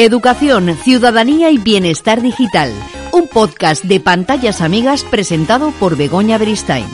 Educación, 0.00 0.76
ciudadanía 0.76 1.50
y 1.50 1.58
bienestar 1.58 2.22
digital. 2.22 2.72
Un 3.12 3.26
podcast 3.26 3.82
de 3.82 3.98
pantallas 3.98 4.60
amigas 4.60 5.02
presentado 5.02 5.72
por 5.72 5.96
Begoña 5.96 6.38
Beristain. 6.38 6.86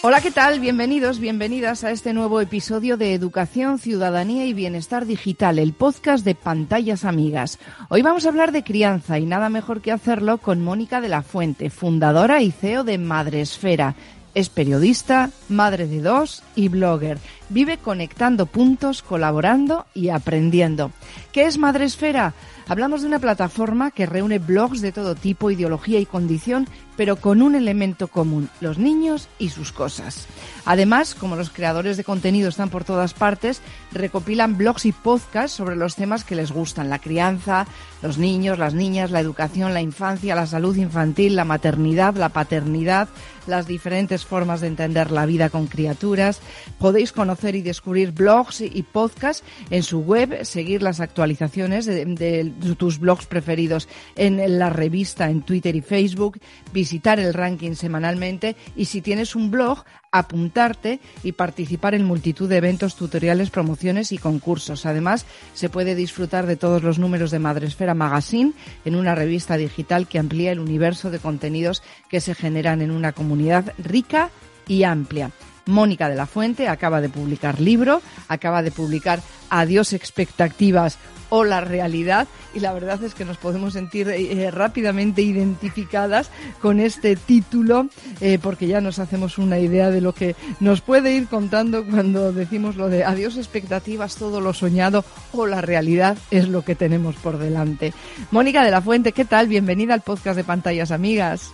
Hola, 0.00 0.22
¿qué 0.22 0.30
tal? 0.30 0.58
Bienvenidos, 0.58 1.18
bienvenidas 1.18 1.84
a 1.84 1.90
este 1.90 2.14
nuevo 2.14 2.40
episodio 2.40 2.96
de 2.96 3.12
Educación, 3.12 3.78
Ciudadanía 3.78 4.46
y 4.46 4.54
Bienestar 4.54 5.04
Digital, 5.04 5.58
el 5.58 5.74
podcast 5.74 6.24
de 6.24 6.34
Pantallas 6.34 7.04
Amigas. 7.04 7.58
Hoy 7.90 8.00
vamos 8.00 8.24
a 8.24 8.30
hablar 8.30 8.52
de 8.52 8.64
crianza 8.64 9.18
y 9.18 9.26
nada 9.26 9.50
mejor 9.50 9.82
que 9.82 9.92
hacerlo 9.92 10.38
con 10.38 10.62
Mónica 10.62 11.02
de 11.02 11.10
la 11.10 11.20
Fuente, 11.20 11.68
fundadora 11.68 12.40
y 12.40 12.52
CEO 12.52 12.84
de 12.84 12.96
Madresfera. 12.96 13.96
Es 14.34 14.48
periodista, 14.48 15.30
madre 15.48 15.86
de 15.86 16.00
dos 16.00 16.42
y 16.54 16.68
blogger. 16.68 17.18
Vive 17.48 17.78
conectando 17.78 18.46
puntos, 18.46 19.02
colaborando 19.02 19.86
y 19.94 20.10
aprendiendo. 20.10 20.92
¿Qué 21.32 21.46
es 21.46 21.58
Madresfera? 21.58 22.34
Hablamos 22.68 23.00
de 23.00 23.08
una 23.08 23.18
plataforma 23.18 23.90
que 23.90 24.04
reúne 24.04 24.38
blogs 24.38 24.82
de 24.82 24.92
todo 24.92 25.14
tipo, 25.14 25.50
ideología 25.50 26.00
y 26.00 26.06
condición, 26.06 26.68
pero 26.98 27.16
con 27.16 27.40
un 27.40 27.54
elemento 27.54 28.08
común, 28.08 28.50
los 28.60 28.76
niños 28.76 29.28
y 29.38 29.50
sus 29.50 29.72
cosas. 29.72 30.26
Además, 30.66 31.14
como 31.14 31.36
los 31.36 31.48
creadores 31.48 31.96
de 31.96 32.04
contenido 32.04 32.48
están 32.48 32.68
por 32.68 32.84
todas 32.84 33.14
partes, 33.14 33.62
recopilan 33.92 34.58
blogs 34.58 34.84
y 34.84 34.92
podcasts 34.92 35.56
sobre 35.56 35.76
los 35.76 35.94
temas 35.94 36.24
que 36.24 36.34
les 36.34 36.50
gustan, 36.50 36.90
la 36.90 36.98
crianza, 36.98 37.66
los 38.02 38.18
niños, 38.18 38.58
las 38.58 38.74
niñas, 38.74 39.12
la 39.12 39.20
educación, 39.20 39.72
la 39.72 39.80
infancia, 39.80 40.34
la 40.34 40.46
salud 40.46 40.76
infantil, 40.76 41.36
la 41.36 41.44
maternidad, 41.44 42.16
la 42.16 42.30
paternidad, 42.30 43.08
las 43.46 43.66
diferentes 43.66 44.26
formas 44.26 44.60
de 44.60 44.66
entender 44.66 45.10
la 45.10 45.24
vida 45.24 45.50
con 45.50 45.68
criaturas. 45.68 46.40
Podéis 46.78 47.12
conocer 47.12 47.54
y 47.54 47.62
descubrir 47.62 48.10
blogs 48.10 48.60
y 48.60 48.82
podcasts 48.82 49.44
en 49.70 49.84
su 49.84 50.00
web, 50.00 50.44
seguir 50.44 50.82
las 50.82 51.00
actualizaciones 51.00 51.86
de, 51.86 52.04
de 52.04 52.52
tus 52.76 52.98
blogs 52.98 53.26
preferidos 53.26 53.88
en 54.16 54.58
la 54.58 54.70
revista, 54.70 55.30
en 55.30 55.42
Twitter 55.42 55.76
y 55.76 55.80
Facebook, 55.80 56.38
visitar 56.72 57.18
el 57.18 57.34
ranking 57.34 57.74
semanalmente 57.74 58.56
y 58.76 58.86
si 58.86 59.00
tienes 59.00 59.34
un 59.34 59.50
blog, 59.50 59.84
apuntarte 60.10 61.00
y 61.22 61.32
participar 61.32 61.94
en 61.94 62.04
multitud 62.04 62.48
de 62.48 62.56
eventos, 62.56 62.96
tutoriales, 62.96 63.50
promociones 63.50 64.12
y 64.12 64.18
concursos. 64.18 64.86
Además, 64.86 65.26
se 65.54 65.68
puede 65.68 65.94
disfrutar 65.94 66.46
de 66.46 66.56
todos 66.56 66.82
los 66.82 66.98
números 66.98 67.30
de 67.30 67.38
Madresfera 67.38 67.94
Magazine 67.94 68.52
en 68.84 68.96
una 68.96 69.14
revista 69.14 69.56
digital 69.56 70.08
que 70.08 70.18
amplía 70.18 70.52
el 70.52 70.60
universo 70.60 71.10
de 71.10 71.18
contenidos 71.18 71.82
que 72.08 72.20
se 72.20 72.34
generan 72.34 72.82
en 72.82 72.90
una 72.90 73.12
comunidad 73.12 73.72
rica 73.78 74.30
y 74.66 74.84
amplia. 74.84 75.30
Mónica 75.66 76.08
de 76.08 76.16
la 76.16 76.26
Fuente 76.26 76.66
acaba 76.66 77.02
de 77.02 77.10
publicar 77.10 77.60
libro, 77.60 78.00
acaba 78.28 78.62
de 78.62 78.70
publicar 78.70 79.20
Adiós 79.50 79.92
expectativas 79.92 80.98
o 81.30 81.44
la 81.44 81.60
realidad 81.60 82.28
y 82.54 82.60
la 82.60 82.72
verdad 82.72 83.02
es 83.02 83.14
que 83.14 83.24
nos 83.24 83.36
podemos 83.36 83.74
sentir 83.74 84.08
eh, 84.08 84.50
rápidamente 84.50 85.22
identificadas 85.22 86.30
con 86.60 86.80
este 86.80 87.16
título 87.16 87.88
eh, 88.20 88.38
porque 88.40 88.66
ya 88.66 88.80
nos 88.80 88.98
hacemos 88.98 89.38
una 89.38 89.58
idea 89.58 89.90
de 89.90 90.00
lo 90.00 90.14
que 90.14 90.34
nos 90.60 90.80
puede 90.80 91.14
ir 91.14 91.28
contando 91.28 91.84
cuando 91.84 92.32
decimos 92.32 92.76
lo 92.76 92.88
de 92.88 93.04
adiós 93.04 93.36
expectativas, 93.36 94.16
todo 94.16 94.40
lo 94.40 94.52
soñado 94.52 95.04
o 95.32 95.46
la 95.46 95.60
realidad 95.60 96.16
es 96.30 96.48
lo 96.48 96.64
que 96.64 96.74
tenemos 96.74 97.16
por 97.16 97.38
delante. 97.38 97.92
Mónica 98.30 98.64
de 98.64 98.70
la 98.70 98.80
Fuente, 98.80 99.12
¿qué 99.12 99.24
tal? 99.24 99.48
Bienvenida 99.48 99.94
al 99.94 100.00
podcast 100.00 100.36
de 100.36 100.44
Pantallas 100.44 100.90
Amigas. 100.90 101.52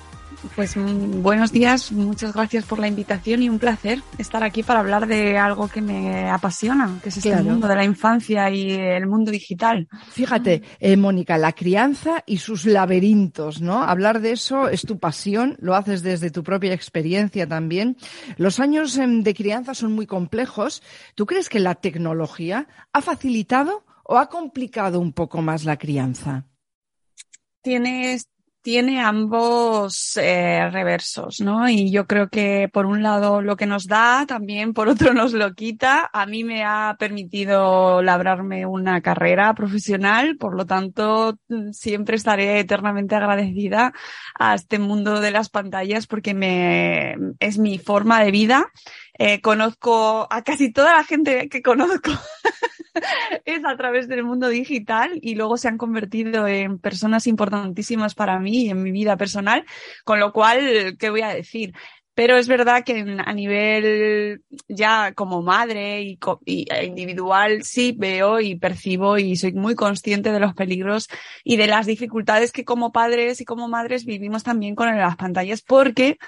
Pues 0.55 0.77
mm, 0.77 1.23
buenos 1.23 1.53
días, 1.53 1.91
muchas 1.91 2.33
gracias 2.33 2.65
por 2.65 2.79
la 2.79 2.87
invitación 2.87 3.43
y 3.43 3.49
un 3.49 3.59
placer 3.59 4.03
estar 4.19 4.43
aquí 4.45 4.63
para 4.63 4.81
hablar 4.81 5.07
de 5.07 5.37
algo 5.39 5.69
que 5.69 5.81
me 5.81 6.31
apasiona, 6.31 6.99
que 7.03 7.09
es 7.09 7.17
este 7.17 7.43
mundo 7.43 7.67
de 7.67 7.75
la 7.75 7.85
infancia 7.85 8.51
y 8.51 8.71
el 8.71 9.07
mundo 9.07 9.31
digital. 9.31 9.89
Fíjate, 10.11 10.63
eh, 10.79 10.97
Mónica, 10.97 11.39
la 11.39 11.53
crianza 11.53 12.23
y 12.27 12.39
sus 12.39 12.67
laberintos, 12.67 13.61
¿no? 13.61 13.83
Hablar 13.83 14.21
de 14.21 14.33
eso 14.33 14.69
es 14.69 14.83
tu 14.83 14.99
pasión, 14.99 15.57
lo 15.59 15.75
haces 15.75 16.03
desde 16.03 16.31
tu 16.31 16.45
propia 16.45 16.73
experiencia 16.73 17.49
también. 17.49 17.97
Los 18.37 18.61
años 18.61 18.97
em, 18.99 19.23
de 19.23 19.35
crianza 19.35 19.75
son 19.75 19.93
muy 19.93 20.07
complejos. 20.07 20.83
¿Tú 21.15 21.27
crees 21.27 21.49
que 21.49 21.61
la 21.61 21.75
tecnología 21.75 22.69
ha 22.93 23.01
facilitado 23.01 23.85
o 24.05 24.19
ha 24.19 24.29
complicado 24.29 25.01
un 25.01 25.13
poco 25.13 25.43
más 25.43 25.65
la 25.65 25.79
crianza? 25.79 26.47
Tienes 27.63 28.29
tiene 28.65 29.03
ambos 29.03 30.17
eh, 30.17 30.71
reversos, 30.71 31.41
¿no? 31.41 31.69
Y 31.69 31.91
yo 31.93 32.07
creo 32.07 32.31
que 32.31 32.71
por 32.73 32.87
un 32.87 33.03
lado 33.03 33.43
lo 33.43 33.57
que 33.57 33.67
nos 33.67 33.87
da, 33.87 34.25
también 34.27 34.73
por 34.73 34.89
otro 34.89 35.13
nos 35.13 35.35
lo 35.35 35.53
quita. 35.53 36.09
A 36.11 36.25
mí 36.25 36.45
me 36.45 36.65
ha 36.65 36.97
permitido 36.99 38.01
labrarme 38.01 38.65
una 38.65 39.03
carrera 39.03 39.53
profesional, 39.53 40.39
por 40.39 40.57
lo 40.57 40.65
tanto 40.65 41.39
siempre 41.73 42.17
estaré 42.17 42.59
eternamente 42.59 43.15
agradecida 43.15 43.93
a 44.35 44.55
este 44.55 44.79
mundo 44.79 45.21
de 45.21 45.31
las 45.31 45.51
pantallas 45.51 46.07
porque 46.07 46.33
me 46.33 47.17
es 47.41 47.59
mi 47.59 47.79
forma 47.79 48.25
de 48.25 48.31
vida. 48.31 48.73
Eh, 49.19 49.43
conozco 49.43 50.27
a 50.31 50.43
casi 50.43 50.73
toda 50.73 50.97
la 50.97 51.05
gente 51.05 51.51
que 51.51 51.61
conozco 51.61 52.11
es 53.45 53.65
a 53.65 53.77
través 53.77 54.09
del 54.09 54.25
mundo 54.25 54.49
digital 54.49 55.19
y 55.21 55.35
luego 55.35 55.57
se 55.57 55.69
han 55.69 55.79
convertido 55.79 56.47
en 56.47 56.79
personas 56.79 57.27
importantísimas 57.27 58.15
para 58.15 58.39
mí 58.39 58.67
y 58.67 58.71
en 58.71 58.83
mi 58.83 58.93
vida 58.93 59.17
personal, 59.17 59.65
con 60.05 60.21
lo 60.21 60.33
cual, 60.33 60.97
¿qué 60.99 61.11
voy 61.11 61.23
a 61.23 61.35
decir? 61.35 61.75
Pero 62.15 62.37
es 62.37 62.47
verdad 62.47 62.85
que 62.85 63.05
a 63.25 63.33
nivel 63.33 64.43
ya 64.69 65.13
como 65.15 65.43
madre 65.43 66.03
y, 66.03 66.19
e 66.47 66.85
individual 66.85 67.65
sí 67.65 67.93
veo 67.99 68.39
y 68.39 68.55
percibo 68.55 69.19
y 69.19 69.35
soy 69.35 69.53
muy 69.53 69.75
consciente 69.75 70.31
de 70.31 70.39
los 70.39 70.55
peligros 70.55 71.09
y 71.43 71.57
de 71.57 71.67
las 71.67 71.87
dificultades 71.87 72.53
que 72.53 72.65
como 72.65 72.93
padres 72.93 73.41
y 73.41 73.45
como 73.45 73.69
madres 73.69 74.05
vivimos 74.05 74.45
también 74.45 74.77
con 74.77 74.97
las 74.97 75.17
pantallas 75.17 75.61
porque 75.63 76.19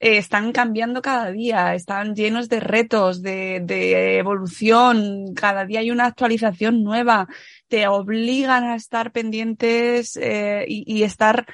eh, 0.00 0.16
están 0.16 0.52
cambiando 0.52 1.02
cada 1.02 1.30
día, 1.30 1.74
están 1.74 2.14
llenos 2.14 2.48
de 2.48 2.60
retos, 2.60 3.22
de, 3.22 3.60
de, 3.62 4.18
evolución, 4.18 5.34
cada 5.34 5.66
día 5.66 5.80
hay 5.80 5.90
una 5.90 6.06
actualización 6.06 6.82
nueva, 6.82 7.28
te 7.68 7.86
obligan 7.86 8.64
a 8.64 8.76
estar 8.76 9.12
pendientes 9.12 10.16
eh, 10.16 10.64
y, 10.66 10.84
y 10.90 11.02
estar 11.02 11.46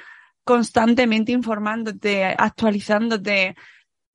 constantemente 0.44 1.32
informándote, 1.32 2.24
actualizándote, 2.24 3.56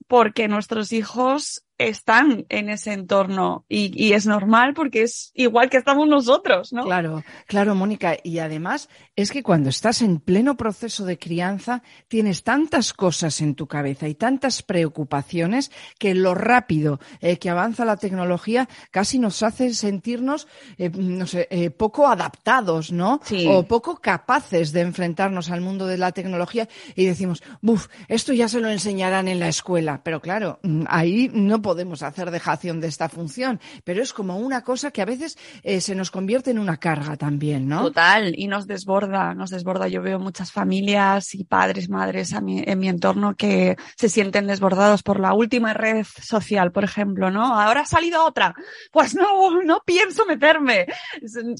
porque 0.07 0.47
nuestros 0.47 0.93
hijos 0.93 1.65
están 1.87 2.45
en 2.49 2.69
ese 2.69 2.93
entorno 2.93 3.65
y, 3.67 3.91
y, 3.95 4.13
es 4.13 4.25
normal 4.25 4.73
porque 4.73 5.03
es 5.03 5.31
igual 5.33 5.69
que 5.69 5.77
estamos 5.77 6.07
nosotros, 6.07 6.73
¿no? 6.73 6.85
Claro, 6.85 7.23
claro, 7.47 7.75
Mónica. 7.75 8.17
Y 8.23 8.39
además 8.39 8.89
es 9.15 9.31
que 9.31 9.43
cuando 9.43 9.69
estás 9.69 10.01
en 10.01 10.19
pleno 10.19 10.57
proceso 10.57 11.05
de 11.05 11.17
crianza 11.17 11.83
tienes 12.07 12.43
tantas 12.43 12.93
cosas 12.93 13.41
en 13.41 13.55
tu 13.55 13.67
cabeza 13.67 14.07
y 14.07 14.15
tantas 14.15 14.63
preocupaciones 14.63 15.71
que 15.97 16.13
lo 16.15 16.35
rápido 16.35 16.99
eh, 17.19 17.37
que 17.37 17.49
avanza 17.49 17.85
la 17.85 17.97
tecnología 17.97 18.67
casi 18.91 19.19
nos 19.19 19.43
hace 19.43 19.73
sentirnos, 19.73 20.47
eh, 20.77 20.89
no 20.89 21.25
sé, 21.27 21.47
eh, 21.51 21.69
poco 21.69 22.07
adaptados, 22.07 22.91
¿no? 22.91 23.19
Sí. 23.23 23.47
O 23.49 23.63
poco 23.63 23.97
capaces 23.97 24.71
de 24.71 24.81
enfrentarnos 24.81 25.49
al 25.51 25.61
mundo 25.61 25.87
de 25.87 25.97
la 25.97 26.11
tecnología 26.11 26.67
y 26.95 27.05
decimos, 27.05 27.43
buf, 27.61 27.87
esto 28.07 28.33
ya 28.33 28.47
se 28.47 28.59
lo 28.59 28.69
enseñarán 28.69 29.27
en 29.27 29.39
la 29.39 29.47
escuela. 29.47 30.01
Pero 30.03 30.21
claro, 30.21 30.59
mm, 30.63 30.83
ahí 30.87 31.29
no 31.33 31.61
podemos 31.61 31.70
podemos 31.71 32.03
hacer 32.03 32.31
dejación 32.31 32.81
de 32.81 32.89
esta 32.89 33.07
función, 33.07 33.61
pero 33.85 34.03
es 34.03 34.11
como 34.11 34.37
una 34.37 34.61
cosa 34.61 34.91
que 34.91 35.01
a 35.01 35.05
veces 35.05 35.37
eh, 35.63 35.79
se 35.79 35.95
nos 35.95 36.11
convierte 36.11 36.51
en 36.51 36.59
una 36.59 36.75
carga 36.75 37.15
también, 37.15 37.69
¿no? 37.69 37.83
Total, 37.83 38.33
y 38.37 38.47
nos 38.47 38.67
desborda, 38.67 39.33
nos 39.33 39.51
desborda. 39.51 39.87
Yo 39.87 40.01
veo 40.01 40.19
muchas 40.19 40.51
familias 40.51 41.33
y 41.33 41.45
padres, 41.45 41.87
madres 41.87 42.33
en 42.33 42.79
mi 42.79 42.89
entorno 42.89 43.35
que 43.35 43.77
se 43.95 44.09
sienten 44.09 44.47
desbordados 44.47 45.01
por 45.01 45.21
la 45.21 45.33
última 45.33 45.73
red 45.73 46.05
social, 46.21 46.73
por 46.73 46.83
ejemplo, 46.83 47.31
¿no? 47.31 47.57
Ahora 47.57 47.81
ha 47.81 47.85
salido 47.85 48.25
otra. 48.25 48.53
Pues 48.91 49.15
no, 49.15 49.61
no 49.61 49.81
pienso 49.85 50.25
meterme. 50.25 50.87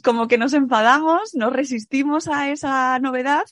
Como 0.03 0.27
que 0.27 0.37
nos 0.37 0.51
enfadamos, 0.53 1.35
nos 1.35 1.53
resistimos 1.53 2.27
a 2.27 2.49
esa 2.49 2.99
novedad 2.99 3.45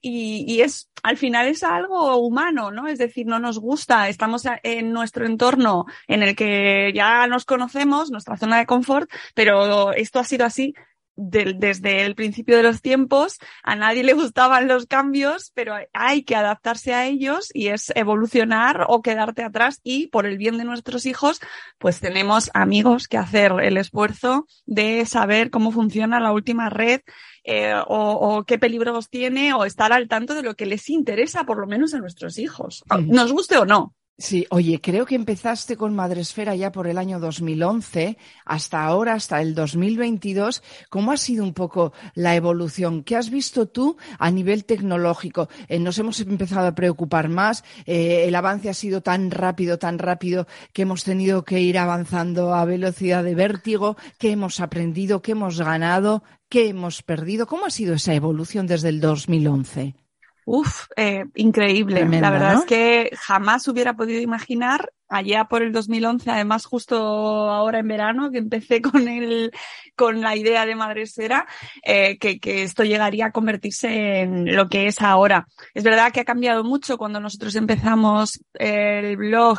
y, 0.00 0.46
y 0.48 0.62
es, 0.62 0.88
al 1.02 1.18
final 1.18 1.46
es 1.48 1.62
algo 1.62 2.16
humano, 2.16 2.70
¿no? 2.70 2.88
Es 2.88 2.98
decir, 2.98 3.26
no 3.26 3.38
nos 3.38 3.58
gusta, 3.58 4.08
estamos 4.08 4.44
en 4.62 4.92
nuestro 4.92 5.26
entorno 5.26 5.84
en 6.06 6.22
el 6.22 6.36
que 6.36 6.92
ya 6.94 7.26
nos 7.26 7.44
conocemos, 7.44 8.10
nuestra 8.10 8.36
zona 8.36 8.58
de 8.58 8.66
confort, 8.66 9.10
pero 9.34 9.92
esto 9.92 10.18
ha 10.18 10.24
sido 10.24 10.44
así 10.44 10.74
desde 11.16 12.04
el 12.04 12.14
principio 12.14 12.56
de 12.58 12.62
los 12.62 12.82
tiempos, 12.82 13.38
a 13.62 13.74
nadie 13.74 14.04
le 14.04 14.12
gustaban 14.12 14.68
los 14.68 14.86
cambios, 14.86 15.50
pero 15.54 15.74
hay 15.94 16.22
que 16.22 16.36
adaptarse 16.36 16.92
a 16.92 17.06
ellos 17.06 17.48
y 17.54 17.68
es 17.68 17.90
evolucionar 17.96 18.84
o 18.88 19.00
quedarte 19.00 19.42
atrás. 19.42 19.80
Y 19.82 20.08
por 20.08 20.26
el 20.26 20.36
bien 20.36 20.58
de 20.58 20.64
nuestros 20.64 21.06
hijos, 21.06 21.40
pues 21.78 22.00
tenemos 22.00 22.50
amigos 22.52 23.08
que 23.08 23.16
hacer 23.16 23.52
el 23.62 23.78
esfuerzo 23.78 24.46
de 24.66 25.06
saber 25.06 25.50
cómo 25.50 25.72
funciona 25.72 26.20
la 26.20 26.32
última 26.32 26.68
red 26.68 27.00
eh, 27.44 27.74
o, 27.86 28.10
o, 28.12 28.44
qué 28.44 28.58
peligros 28.58 29.08
tiene 29.08 29.54
o 29.54 29.64
estar 29.64 29.92
al 29.92 30.08
tanto 30.08 30.34
de 30.34 30.42
lo 30.42 30.54
que 30.54 30.66
les 30.66 30.90
interesa 30.90 31.44
por 31.44 31.58
lo 31.58 31.66
menos 31.66 31.94
a 31.94 31.98
nuestros 31.98 32.38
hijos, 32.38 32.84
nos 33.06 33.32
guste 33.32 33.56
o 33.56 33.64
no. 33.64 33.94
Sí, 34.18 34.46
oye, 34.48 34.80
creo 34.80 35.04
que 35.04 35.14
empezaste 35.14 35.76
con 35.76 35.94
Madresfera 35.94 36.54
ya 36.54 36.72
por 36.72 36.86
el 36.86 36.96
año 36.96 37.20
2011, 37.20 38.16
hasta 38.46 38.82
ahora, 38.82 39.12
hasta 39.12 39.42
el 39.42 39.54
2022. 39.54 40.62
¿Cómo 40.88 41.12
ha 41.12 41.18
sido 41.18 41.44
un 41.44 41.52
poco 41.52 41.92
la 42.14 42.34
evolución? 42.34 43.04
¿Qué 43.04 43.14
has 43.14 43.28
visto 43.28 43.66
tú 43.68 43.98
a 44.18 44.30
nivel 44.30 44.64
tecnológico? 44.64 45.50
Eh, 45.68 45.78
nos 45.78 45.98
hemos 45.98 46.18
empezado 46.20 46.66
a 46.66 46.74
preocupar 46.74 47.28
más. 47.28 47.62
Eh, 47.84 48.24
el 48.26 48.34
avance 48.36 48.70
ha 48.70 48.74
sido 48.74 49.02
tan 49.02 49.30
rápido, 49.30 49.78
tan 49.78 49.98
rápido 49.98 50.46
que 50.72 50.82
hemos 50.82 51.04
tenido 51.04 51.44
que 51.44 51.60
ir 51.60 51.76
avanzando 51.76 52.54
a 52.54 52.64
velocidad 52.64 53.22
de 53.22 53.34
vértigo. 53.34 53.98
¿Qué 54.18 54.30
hemos 54.30 54.60
aprendido? 54.60 55.20
¿Qué 55.20 55.32
hemos 55.32 55.60
ganado? 55.60 56.22
¿Qué 56.48 56.70
hemos 56.70 57.02
perdido? 57.02 57.46
¿Cómo 57.46 57.66
ha 57.66 57.70
sido 57.70 57.92
esa 57.92 58.14
evolución 58.14 58.66
desde 58.66 58.88
el 58.88 59.02
2011? 59.02 60.05
Uf, 60.48 60.86
eh, 60.94 61.24
increíble. 61.34 62.06
la 62.08 62.30
verdad 62.30 62.54
es 62.54 62.64
que 62.66 63.10
jamás 63.18 63.66
hubiera 63.66 63.94
podido 63.96 64.20
imaginar 64.20 64.92
allá 65.08 65.46
por 65.46 65.62
el 65.62 65.72
2011, 65.72 66.30
además 66.30 66.66
justo 66.66 66.96
ahora 66.96 67.80
en 67.80 67.88
verano 67.88 68.30
que 68.30 68.38
empecé 68.38 68.80
con 68.82 69.08
el, 69.08 69.50
con 69.96 70.20
la 70.20 70.36
idea 70.36 70.64
de 70.64 70.76
Madresfera, 70.76 71.48
eh, 71.82 72.16
que, 72.18 72.38
que 72.38 72.62
esto 72.62 72.84
llegaría 72.84 73.26
a 73.26 73.32
convertirse 73.32 74.20
en 74.20 74.54
lo 74.54 74.68
que 74.68 74.86
es 74.86 75.02
ahora. 75.02 75.48
Es 75.74 75.82
verdad 75.82 76.12
que 76.12 76.20
ha 76.20 76.24
cambiado 76.24 76.62
mucho 76.62 76.96
cuando 76.96 77.18
nosotros 77.18 77.56
empezamos 77.56 78.40
el 78.54 79.16
blog 79.16 79.58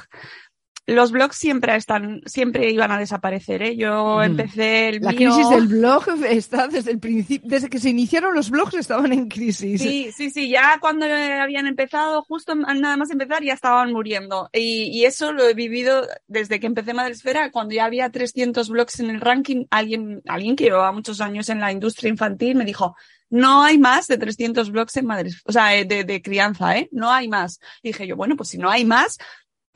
los 0.88 1.12
blogs 1.12 1.36
siempre 1.36 1.76
están, 1.76 2.22
siempre 2.26 2.72
iban 2.72 2.92
a 2.92 2.98
desaparecer, 2.98 3.62
¿eh? 3.62 3.76
Yo 3.76 4.24
empecé 4.24 4.88
el 4.88 5.02
La 5.02 5.14
crisis 5.14 5.50
del 5.50 5.68
blog 5.68 6.06
está 6.30 6.70
desde 6.70 6.92
el 6.92 7.00
principio, 7.00 7.50
desde 7.50 7.70
que 7.70 7.80
se 7.80 7.90
iniciaron 7.90 8.34
los 8.34 8.50
blogs 8.50 8.74
estaban 8.76 9.12
en 9.12 9.28
crisis. 9.28 9.82
Sí, 9.82 10.12
sí, 10.16 10.30
sí, 10.30 10.50
ya 10.50 10.78
cuando 10.80 11.06
habían 11.06 11.68
empezado, 11.68 12.22
justo 12.22 12.56
nada 12.56 12.96
más 12.96 13.12
empezar, 13.12 13.44
ya 13.44 13.54
estaban 13.54 13.92
muriendo. 13.92 14.50
Y, 14.54 14.84
y 14.98 15.04
eso 15.04 15.34
lo 15.34 15.46
he 15.48 15.54
vivido 15.54 16.08
desde 16.28 16.62
que 16.62 16.68
empecé 16.68 16.94
Madresfera, 16.94 17.52
cuando 17.52 17.76
ya 17.76 17.84
había 17.84 18.10
300 18.10 18.70
blogs 18.70 19.02
en 19.02 19.10
el 19.10 19.20
ranking, 19.20 19.66
alguien, 19.70 20.22
alguien 20.26 20.56
que 20.56 20.64
llevaba 20.64 20.94
muchos 20.94 21.20
años 21.20 21.50
en 21.50 21.60
la 21.60 21.74
industria 21.74 22.10
infantil 22.10 22.56
me 22.56 22.64
dijo, 22.64 22.96
no 23.30 23.64
hay 23.64 23.78
más 23.78 24.08
de 24.08 24.18
300 24.18 24.72
blogs 24.72 24.96
en 24.96 25.06
Madrid, 25.06 25.34
o 25.44 25.52
sea, 25.52 25.68
de, 25.68 26.06
de, 26.06 26.22
crianza, 26.22 26.78
¿eh? 26.78 26.88
No 26.94 27.12
hay 27.12 27.28
más. 27.28 27.60
Y 27.84 27.90
dije 27.90 28.08
yo, 28.08 28.16
bueno, 28.16 28.38
pues 28.38 28.50
si 28.50 28.58
no 28.58 28.70
hay 28.70 28.86
más, 28.86 29.18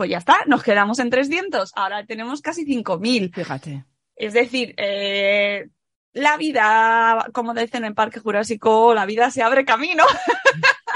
pues 0.01 0.09
ya 0.09 0.17
está, 0.17 0.37
nos 0.47 0.63
quedamos 0.63 0.97
en 0.97 1.11
300. 1.11 1.73
Ahora 1.75 2.03
tenemos 2.07 2.41
casi 2.41 2.65
5.000. 2.65 3.35
Fíjate. 3.35 3.85
Es 4.15 4.33
decir, 4.33 4.73
eh, 4.77 5.67
la 6.11 6.37
vida, 6.37 7.27
como 7.33 7.53
dicen 7.53 7.85
en 7.85 7.93
Parque 7.93 8.19
Jurásico, 8.19 8.95
la 8.95 9.05
vida 9.05 9.29
se 9.29 9.43
abre 9.43 9.63
camino. 9.63 10.03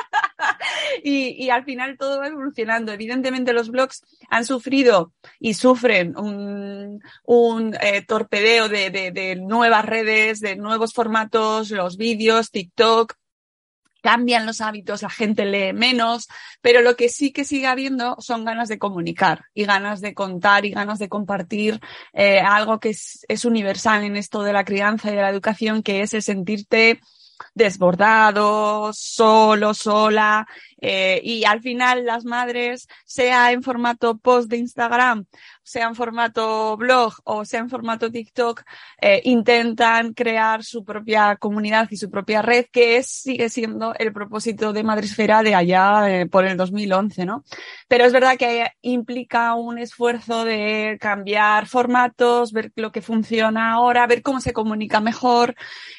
y, 1.04 1.52
al 1.52 1.66
final 1.66 2.00
todo 2.00 2.19
va 2.19 2.30
evolucionando. 2.30 2.92
Evidentemente 2.94 3.54
los 3.54 3.69
blogs 3.69 4.02
han 4.31 4.44
sufrido 4.44 5.13
y 5.40 5.54
sufren 5.54 6.18
un, 6.18 7.00
un 7.25 7.78
eh, 7.81 8.04
torpedeo 8.08 8.69
de, 8.69 8.90
de 8.90 9.36
nuevas 9.36 9.86
redes, 9.86 10.40
de 10.40 10.56
nuevos 10.56 10.94
formatos, 10.94 11.69
los 11.69 11.96
vídeos, 11.96 12.50
TikTok, 12.50 13.13
cambian 14.06 14.46
los 14.46 14.62
hábitos, 14.62 15.02
la 15.02 15.10
gente 15.10 15.46
lee 15.46 15.74
menos, 15.74 16.28
pero 16.62 16.81
lo 16.81 16.96
que 16.96 17.10
sí 17.10 17.31
que 17.31 17.44
sigue 17.44 17.66
habiendo 17.66 18.16
son 18.19 18.46
ganas 18.46 18.69
de 18.69 18.78
comunicar 18.78 19.46
y 19.56 19.66
ganas 19.66 20.00
de 20.00 20.13
contar 20.13 20.63
y 20.63 20.69
ganas 20.69 21.00
de 21.00 21.10
compartir 21.10 21.80
eh, 22.13 22.40
algo 22.40 22.80
que 22.80 22.90
es, 22.90 23.25
es, 23.28 23.46
universal 23.46 24.04
en 24.04 24.16
esto 24.16 24.44
de 24.44 24.54
la 24.54 24.63
crianza 24.63 25.10
y 25.10 25.16
de 25.16 25.24
la 25.24 25.31
educación, 25.31 25.81
que 25.81 26.04
es 26.04 26.13
el 26.13 26.22
sentirte 26.22 27.00
desbordado, 27.56 28.94
solo, 28.94 29.74
sola, 29.74 30.48
eh, 30.81 31.22
y 31.24 31.45
al 31.45 31.62
final 31.62 32.06
las 32.06 32.25
madres, 32.25 32.88
sea 33.06 33.51
en 33.51 33.63
formato 33.63 34.18
post 34.18 34.50
de 34.50 34.57
Instagram, 34.57 35.25
sea 35.63 35.88
en 35.88 35.95
formato 35.95 36.77
blog 36.77 37.13
o 37.24 37.45
sea 37.45 37.62
en 37.62 37.69
formato 37.69 38.12
TikTok, 38.12 38.63
eh, 39.01 39.22
intentan 39.24 40.13
crear 40.13 40.63
su 40.63 40.83
propia 40.83 41.38
comunidad 41.38 41.88
y 41.89 41.98
su 41.98 42.10
propia 42.10 42.42
red, 42.42 42.66
que 42.72 42.98
es, 42.98 43.07
sigue 43.07 43.50
siendo 43.50 43.95
el 43.98 44.13
propósito 44.13 44.74
de 44.74 44.83
Madresfera 44.83 45.44
de 45.44 45.56
allá 45.56 46.10
eh, 46.10 46.25
por 46.27 46.45
el 46.45 46.57
2011, 46.57 47.25
¿no? 47.25 47.44
Pero 47.88 48.06
es 48.06 48.13
verdad 48.13 48.38
que 48.38 48.68
implica 48.81 49.56
un 49.56 49.80
esfuerzo 49.80 50.45
de 50.45 50.98
cambiar 51.00 51.68
formatos, 51.68 52.51
ver 52.51 52.72
lo 52.75 52.92
que 52.92 53.01
funciona 53.01 53.74
ahora, 53.74 54.07
ver 54.07 54.22
cómo 54.22 54.42
se 54.42 54.54
comunica 54.54 55.00
mejor. 55.00 55.56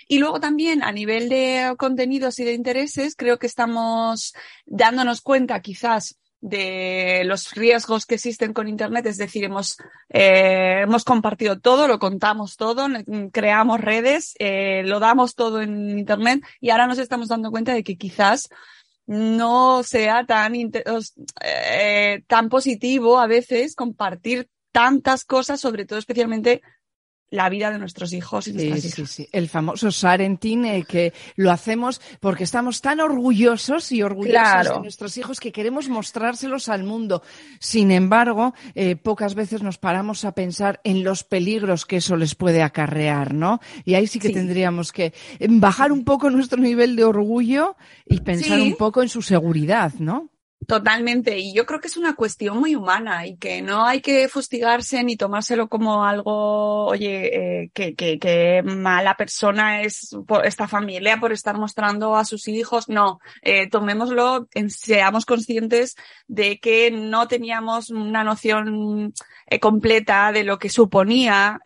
Y 0.08 0.18
luego 0.18 0.38
también 0.38 0.82
a 0.84 0.92
nivel 0.92 1.28
de 1.28 1.74
contenidos 1.78 2.38
y 2.38 2.44
de 2.44 2.52
intereses, 2.52 3.16
creo 3.16 3.38
que 3.38 3.46
estamos 3.46 4.34
dándonos 4.66 5.22
cuenta 5.22 5.60
quizás 5.60 6.18
de 6.40 7.22
los 7.24 7.52
riesgos 7.52 8.06
que 8.06 8.16
existen 8.16 8.52
con 8.52 8.68
Internet, 8.68 9.06
es 9.06 9.16
decir, 9.16 9.44
hemos, 9.44 9.78
eh, 10.10 10.80
hemos 10.82 11.02
compartido 11.04 11.58
todo, 11.58 11.88
lo 11.88 11.98
contamos 11.98 12.56
todo, 12.56 12.86
creamos 13.32 13.80
redes, 13.80 14.34
eh, 14.38 14.82
lo 14.84 15.00
damos 15.00 15.34
todo 15.34 15.62
en 15.62 15.98
Internet 15.98 16.44
y 16.60 16.70
ahora 16.70 16.86
nos 16.86 16.98
estamos 16.98 17.28
dando 17.28 17.50
cuenta 17.50 17.72
de 17.72 17.82
que 17.82 17.96
quizás 17.96 18.48
no 19.06 19.82
sea 19.82 20.26
tan, 20.26 20.54
eh, 20.54 22.22
tan 22.26 22.48
positivo 22.48 23.18
a 23.18 23.26
veces 23.26 23.74
compartir 23.74 24.48
tantas 24.72 25.24
cosas, 25.24 25.60
sobre 25.60 25.86
todo 25.86 25.98
especialmente 25.98 26.60
la 27.30 27.48
vida 27.48 27.70
de 27.70 27.78
nuestros 27.78 28.12
hijos 28.12 28.46
y 28.48 28.52
nuestras 28.52 28.82
sí, 28.82 28.90
Sí, 28.90 29.06
sí. 29.06 29.28
El 29.32 29.48
famoso 29.48 29.90
Sarentín, 29.90 30.64
eh, 30.64 30.84
que 30.88 31.12
lo 31.34 31.50
hacemos 31.50 32.00
porque 32.20 32.44
estamos 32.44 32.80
tan 32.80 33.00
orgullosos 33.00 33.90
y 33.92 34.02
orgullosos 34.02 34.74
de 34.74 34.80
nuestros 34.80 35.16
hijos 35.18 35.40
que 35.40 35.52
queremos 35.52 35.88
mostrárselos 35.88 36.68
al 36.68 36.84
mundo. 36.84 37.22
Sin 37.58 37.90
embargo, 37.90 38.54
eh, 38.74 38.96
pocas 38.96 39.34
veces 39.34 39.62
nos 39.62 39.78
paramos 39.78 40.24
a 40.24 40.32
pensar 40.32 40.80
en 40.84 41.02
los 41.02 41.24
peligros 41.24 41.84
que 41.84 41.96
eso 41.96 42.16
les 42.16 42.34
puede 42.34 42.62
acarrear, 42.62 43.34
¿no? 43.34 43.60
Y 43.84 43.94
ahí 43.94 44.06
sí 44.06 44.18
que 44.18 44.30
tendríamos 44.30 44.92
que 44.92 45.12
bajar 45.48 45.92
un 45.92 46.04
poco 46.04 46.30
nuestro 46.30 46.60
nivel 46.60 46.96
de 46.96 47.04
orgullo 47.04 47.76
y 48.06 48.20
pensar 48.20 48.60
un 48.60 48.76
poco 48.76 49.02
en 49.02 49.08
su 49.08 49.22
seguridad, 49.22 49.92
¿no? 49.98 50.30
Totalmente, 50.64 51.38
y 51.38 51.52
yo 51.54 51.64
creo 51.64 51.80
que 51.80 51.86
es 51.86 51.96
una 51.96 52.16
cuestión 52.16 52.58
muy 52.58 52.74
humana 52.74 53.24
y 53.26 53.36
que 53.36 53.62
no 53.62 53.84
hay 53.86 54.00
que 54.00 54.26
fustigarse 54.26 55.04
ni 55.04 55.16
tomárselo 55.16 55.68
como 55.68 56.04
algo, 56.04 56.86
oye, 56.86 57.62
eh, 57.62 57.70
que, 57.72 57.94
que, 57.94 58.18
que, 58.18 58.62
mala 58.64 59.16
persona 59.16 59.82
es 59.82 60.16
esta 60.42 60.66
familia 60.66 61.20
por 61.20 61.32
estar 61.32 61.56
mostrando 61.56 62.16
a 62.16 62.24
sus 62.24 62.48
hijos. 62.48 62.88
No, 62.88 63.20
eh, 63.42 63.68
tomémoslo, 63.68 64.48
seamos 64.68 65.24
conscientes 65.24 65.94
de 66.26 66.58
que 66.58 66.90
no 66.90 67.28
teníamos 67.28 67.90
una 67.90 68.24
noción 68.24 69.12
eh, 69.46 69.60
completa 69.60 70.32
de 70.32 70.42
lo 70.42 70.58
que 70.58 70.70
suponía 70.70 71.60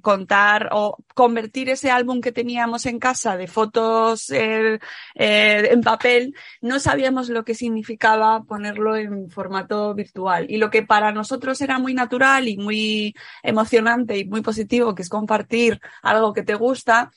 contar 0.00 0.70
o 0.72 0.96
convertir 1.14 1.68
ese 1.68 1.90
álbum 1.90 2.20
que 2.20 2.32
teníamos 2.32 2.86
en 2.86 2.98
casa 2.98 3.36
de 3.36 3.48
fotos 3.48 4.30
en 4.30 5.80
papel, 5.82 6.34
no 6.62 6.78
sabíamos 6.78 7.28
lo 7.28 7.44
que 7.44 7.54
significaba 7.54 8.27
ponerlo 8.46 8.96
en 8.96 9.30
formato 9.30 9.94
virtual. 9.94 10.46
Y 10.48 10.58
lo 10.58 10.70
que 10.70 10.82
para 10.82 11.12
nosotros 11.12 11.60
era 11.60 11.78
muy 11.78 11.94
natural 11.94 12.48
y 12.48 12.56
muy 12.56 13.14
emocionante 13.42 14.18
y 14.18 14.24
muy 14.24 14.42
positivo, 14.42 14.94
que 14.94 15.02
es 15.02 15.08
compartir 15.08 15.80
algo 16.02 16.32
que 16.32 16.42
te 16.42 16.54
gusta, 16.54 17.10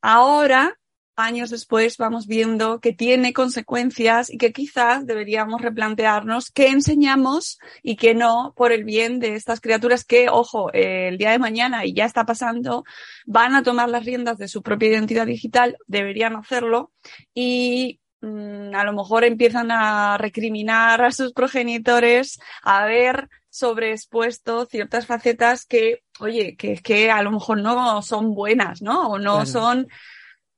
ahora 0.00 0.76
años 1.20 1.50
después 1.50 1.96
vamos 1.96 2.26
viendo 2.26 2.80
que 2.80 2.92
tiene 2.92 3.32
consecuencias 3.32 4.30
y 4.30 4.38
que 4.38 4.52
quizás 4.52 5.06
deberíamos 5.06 5.60
replantearnos 5.60 6.50
qué 6.50 6.68
enseñamos 6.68 7.58
y 7.82 7.96
qué 7.96 8.14
no 8.14 8.52
por 8.56 8.72
el 8.72 8.84
bien 8.84 9.20
de 9.20 9.34
estas 9.34 9.60
criaturas 9.60 10.04
que, 10.04 10.28
ojo, 10.28 10.72
el 10.72 11.18
día 11.18 11.30
de 11.30 11.38
mañana, 11.38 11.84
y 11.84 11.92
ya 11.92 12.04
está 12.04 12.24
pasando, 12.24 12.84
van 13.26 13.54
a 13.54 13.62
tomar 13.62 13.88
las 13.88 14.04
riendas 14.04 14.38
de 14.38 14.48
su 14.48 14.62
propia 14.62 14.88
identidad 14.88 15.26
digital, 15.26 15.76
deberían 15.86 16.36
hacerlo 16.36 16.92
y 17.34 17.99
a 18.22 18.84
lo 18.84 18.92
mejor 18.92 19.24
empiezan 19.24 19.70
a 19.70 20.18
recriminar 20.18 21.02
a 21.02 21.12
sus 21.12 21.32
progenitores, 21.32 22.38
a 22.62 22.84
ver 22.84 23.28
sobreexpuesto 23.48 24.66
ciertas 24.66 25.06
facetas 25.06 25.64
que, 25.64 26.02
oye, 26.20 26.56
que, 26.56 26.76
que 26.78 27.10
a 27.10 27.22
lo 27.22 27.32
mejor 27.32 27.60
no 27.60 28.02
son 28.02 28.34
buenas, 28.34 28.82
¿no? 28.82 29.08
O 29.08 29.18
no 29.18 29.46
son 29.46 29.88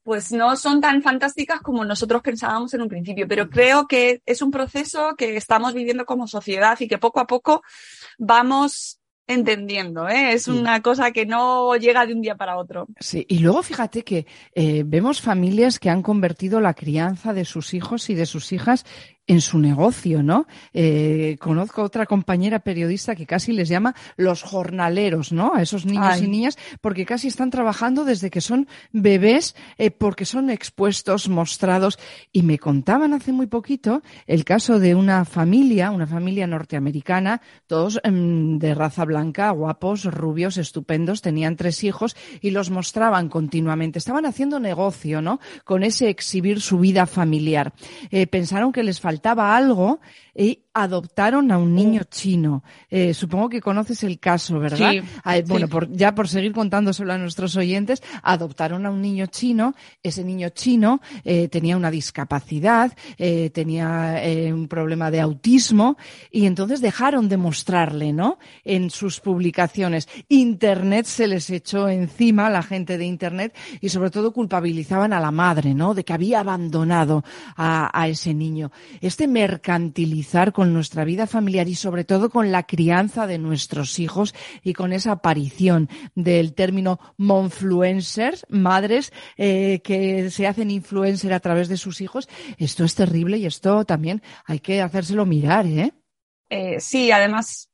pues 0.05 0.33
no 0.33 0.57
son 0.57 0.81
tan 0.81 1.01
fantásticas 1.03 1.61
como 1.61 1.85
nosotros 1.85 2.23
pensábamos 2.23 2.75
en 2.75 2.83
un 2.83 2.89
principio, 2.89 3.29
pero 3.29 3.49
creo 3.49 3.87
que 3.87 4.21
es 4.27 4.43
un 4.43 4.51
proceso 4.51 5.15
que 5.17 5.37
estamos 5.37 5.75
viviendo 5.75 6.05
como 6.05 6.27
sociedad 6.27 6.79
y 6.81 6.89
que 6.89 6.99
poco 6.99 7.21
a 7.21 7.27
poco 7.27 7.63
vamos 8.19 8.99
entendiendo, 9.27 10.09
¿eh? 10.09 10.33
es 10.33 10.49
una 10.49 10.83
cosa 10.83 11.13
que 11.13 11.27
no 11.27 11.77
llega 11.77 12.07
de 12.07 12.15
un 12.15 12.23
día 12.23 12.37
para 12.37 12.57
otro. 12.57 12.89
Sí, 12.99 13.25
y 13.29 13.39
luego 13.39 13.63
fíjate 13.63 14.03
que 14.03 14.27
eh, 14.55 14.83
vemos 14.85 15.21
familias 15.21 15.79
que 15.79 15.91
han 15.91 16.03
convertido 16.03 16.61
la 16.61 16.75
crianza 16.75 17.33
de 17.33 17.45
sus 17.45 17.75
hijos 17.75 18.11
y 18.11 18.15
de 18.15 18.27
sus 18.27 18.53
hijas 18.53 18.85
en 19.27 19.41
su 19.41 19.59
negocio, 19.59 20.23
¿no? 20.23 20.47
Eh, 20.73 21.37
conozco 21.41 21.83
otra 21.83 22.07
compañera 22.07 22.59
periodista 22.59 23.15
que 23.15 23.27
casi 23.27 23.53
les 23.53 23.69
llama 23.69 23.95
los 24.17 24.43
jornaleros, 24.43 25.33
¿no? 25.33 25.55
A 25.55 25.63
esos 25.63 25.87
niños 25.87 26.21
y 26.21 26.27
niñas, 26.27 26.59
porque 26.81 27.07
casi 27.07 27.29
están 27.29 27.51
trabajando 27.51 28.05
desde 28.05 28.31
que 28.31 28.41
son 28.41 28.67
bebés, 28.91 29.55
eh, 29.79 29.91
porque 29.91 30.25
son 30.25 30.51
expuestos, 30.51 31.29
mostrados. 31.29 31.99
Y 32.33 32.43
me 32.43 32.59
contaban 32.59 33.15
hace 33.15 33.33
muy 33.33 33.47
poquito 33.47 34.03
el 34.27 34.45
caso 34.45 34.81
de 34.81 34.95
una 34.97 35.25
familia, 35.25 35.93
una 35.93 36.07
familia 36.07 36.49
norteamericana, 36.49 37.41
todos 37.69 38.01
em, 38.03 38.59
de 38.59 38.75
raza 38.75 39.05
blanca, 39.05 39.51
guapos, 39.51 40.05
rubios, 40.05 40.57
estupendos, 40.57 41.23
tenían 41.23 41.57
tres 41.57 41.85
hijos 41.85 42.17
y 42.41 42.51
los 42.51 42.71
mostraban 42.71 43.29
continuamente. 43.29 44.01
Estaban 44.01 44.27
haciendo 44.27 44.59
negocio, 44.59 45.23
¿no? 45.23 45.39
Con 45.65 45.85
ese 45.85 46.09
exhibir 46.09 46.61
su 46.61 46.81
vida 46.81 47.07
familiar. 47.07 47.73
Eh, 48.11 48.27
pensaron 48.27 48.73
que 48.73 48.83
les 48.83 49.01
faltaba 49.01 49.22
algo 49.57 50.01
y 50.35 50.61
adoptaron 50.75 51.53
a 51.53 51.59
un 51.59 51.75
niño 51.75 52.03
chino. 52.11 52.65
Eh, 52.91 53.13
supongo 53.13 53.51
que 53.51 53.61
conoces 53.61 54.03
el 54.05 54.19
caso, 54.19 54.59
¿verdad? 54.59 54.95
Ah, 55.25 55.37
bueno, 55.47 55.69
ya 55.91 56.15
por 56.15 56.29
seguir 56.29 56.53
contándoselo 56.53 57.13
a 57.13 57.19
nuestros 57.19 57.57
oyentes, 57.57 58.03
adoptaron 58.23 58.87
a 58.87 58.91
un 58.91 59.03
niño 59.03 59.27
chino. 59.27 59.75
Ese 60.03 60.25
niño 60.25 60.49
chino 60.51 61.01
eh, 61.25 61.49
tenía 61.49 61.77
una 61.77 61.91
discapacidad, 61.91 62.97
eh, 63.19 63.51
tenía 63.51 64.23
un 64.53 64.69
problema 64.69 65.11
de 65.11 65.21
autismo 65.21 65.97
y 66.31 66.47
entonces 66.47 66.81
dejaron 66.81 67.29
de 67.29 67.37
mostrarle, 67.37 68.13
¿no? 68.13 68.39
En 68.65 68.91
sus 68.91 69.21
publicaciones. 69.21 70.09
Internet 70.29 71.07
se 71.07 71.29
les 71.29 71.51
echó 71.51 71.89
encima, 71.89 72.49
la 72.49 72.63
gente 72.63 72.97
de 72.97 73.05
Internet, 73.05 73.55
y 73.81 73.91
sobre 73.91 74.11
todo 74.11 74.33
culpabilizaban 74.33 75.13
a 75.13 75.21
la 75.21 75.31
madre, 75.31 75.75
¿no? 75.75 75.93
De 75.95 76.05
que 76.05 76.13
había 76.13 76.41
abandonado 76.41 77.25
a, 77.57 77.91
a 77.93 78.09
ese 78.09 78.33
niño. 78.33 78.71
Este 79.01 79.29
con 80.53 80.73
nuestra 80.73 81.05
vida 81.05 81.27
familiar 81.27 81.69
y 81.69 81.75
sobre 81.75 82.05
todo 82.05 82.31
con 82.31 82.53
la 82.53 82.65
crianza 82.65 83.27
de 83.27 83.39
nuestros 83.39 83.99
hijos 83.99 84.35
y 84.63 84.73
con 84.73 84.93
esa 84.93 85.13
aparición 85.13 85.89
del 86.15 86.55
término 86.55 87.01
monfluencers, 87.17 88.47
madres 88.49 89.13
eh, 89.37 89.81
que 89.83 90.31
se 90.31 90.47
hacen 90.47 90.71
influencer 90.71 91.33
a 91.33 91.41
través 91.41 91.69
de 91.69 91.77
sus 91.77 92.01
hijos. 92.01 92.29
Esto 92.59 92.85
es 92.85 92.95
terrible 92.95 93.39
y 93.39 93.47
esto 93.47 93.85
también 93.85 94.23
hay 94.45 94.61
que 94.61 94.81
hacérselo 94.83 95.27
mirar, 95.27 95.67
¿eh? 95.67 95.93
eh 96.51 96.81
sí, 96.81 97.11
además 97.11 97.72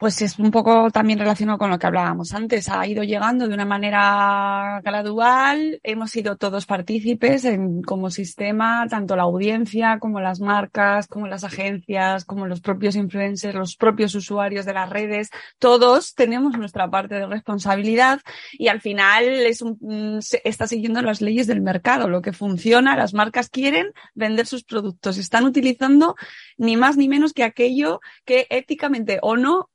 pues 0.00 0.22
es 0.22 0.38
un 0.38 0.50
poco 0.50 0.90
también 0.90 1.18
relacionado 1.18 1.58
con 1.58 1.68
lo 1.68 1.78
que 1.78 1.86
hablábamos 1.86 2.32
antes. 2.32 2.70
Ha 2.70 2.86
ido 2.86 3.02
llegando 3.02 3.46
de 3.46 3.52
una 3.52 3.66
manera 3.66 4.80
gradual. 4.82 5.78
Hemos 5.82 6.10
sido 6.10 6.38
todos 6.38 6.64
partícipes 6.64 7.44
en, 7.44 7.82
como 7.82 8.08
sistema, 8.08 8.86
tanto 8.88 9.14
la 9.14 9.24
audiencia 9.24 9.98
como 9.98 10.18
las 10.18 10.40
marcas, 10.40 11.06
como 11.06 11.26
las 11.26 11.44
agencias, 11.44 12.24
como 12.24 12.46
los 12.46 12.62
propios 12.62 12.96
influencers, 12.96 13.54
los 13.54 13.76
propios 13.76 14.14
usuarios 14.14 14.64
de 14.64 14.72
las 14.72 14.88
redes. 14.88 15.28
Todos 15.58 16.14
tenemos 16.14 16.56
nuestra 16.56 16.88
parte 16.88 17.16
de 17.16 17.26
responsabilidad 17.26 18.20
y 18.52 18.68
al 18.68 18.80
final 18.80 19.24
es 19.24 19.60
un, 19.60 19.76
mm, 19.82 20.20
está 20.44 20.66
siguiendo 20.66 21.02
las 21.02 21.20
leyes 21.20 21.46
del 21.46 21.60
mercado. 21.60 22.08
Lo 22.08 22.22
que 22.22 22.32
funciona, 22.32 22.96
las 22.96 23.12
marcas 23.12 23.50
quieren 23.50 23.92
vender 24.14 24.46
sus 24.46 24.64
productos. 24.64 25.18
Están 25.18 25.44
utilizando 25.44 26.16
ni 26.56 26.78
más 26.78 26.96
ni 26.96 27.06
menos 27.06 27.34
que 27.34 27.44
aquello 27.44 28.00
que 28.24 28.46
éticamente 28.48 29.18
o 29.20 29.36
no 29.36 29.68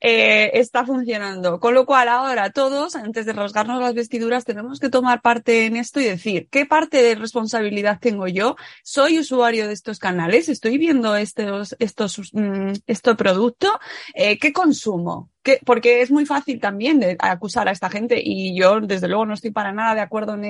eh, 0.00 0.50
está 0.54 0.84
funcionando. 0.84 1.60
Con 1.60 1.74
lo 1.74 1.86
cual 1.86 2.08
ahora 2.08 2.50
todos, 2.50 2.96
antes 2.96 3.26
de 3.26 3.32
rasgarnos 3.32 3.80
las 3.80 3.94
vestiduras, 3.94 4.44
tenemos 4.44 4.80
que 4.80 4.88
tomar 4.88 5.22
parte 5.22 5.66
en 5.66 5.76
esto 5.76 6.00
y 6.00 6.04
decir, 6.04 6.48
¿qué 6.50 6.66
parte 6.66 7.02
de 7.02 7.14
responsabilidad 7.14 7.98
tengo 8.00 8.26
yo? 8.26 8.56
¿Soy 8.82 9.18
usuario 9.18 9.66
de 9.66 9.74
estos 9.74 9.98
canales? 9.98 10.48
¿Estoy 10.48 10.78
viendo 10.78 11.16
estos, 11.16 11.76
estos, 11.78 12.30
mm, 12.32 12.72
este 12.86 13.14
producto? 13.14 13.78
Eh, 14.14 14.38
¿Qué 14.38 14.52
consumo? 14.52 15.30
porque 15.66 16.00
es 16.00 16.10
muy 16.10 16.24
fácil 16.24 16.58
también 16.58 17.18
acusar 17.18 17.68
a 17.68 17.72
esta 17.72 17.90
gente 17.90 18.18
y 18.24 18.58
yo 18.58 18.80
desde 18.80 19.08
luego 19.08 19.26
no 19.26 19.34
estoy 19.34 19.50
para 19.50 19.72
nada 19.72 19.94
de 19.94 20.00
acuerdo 20.00 20.32
en 20.34 20.44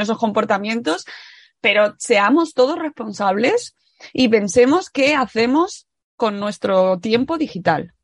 esos 0.00 0.18
comportamientos, 0.18 1.04
pero 1.60 1.94
seamos 1.98 2.54
todos 2.54 2.78
responsables 2.78 3.76
y 4.12 4.28
pensemos 4.28 4.90
qué 4.90 5.14
hacemos 5.14 5.87
con 6.18 6.40
nuestro 6.40 6.98
tiempo 6.98 7.38
digital. 7.38 7.94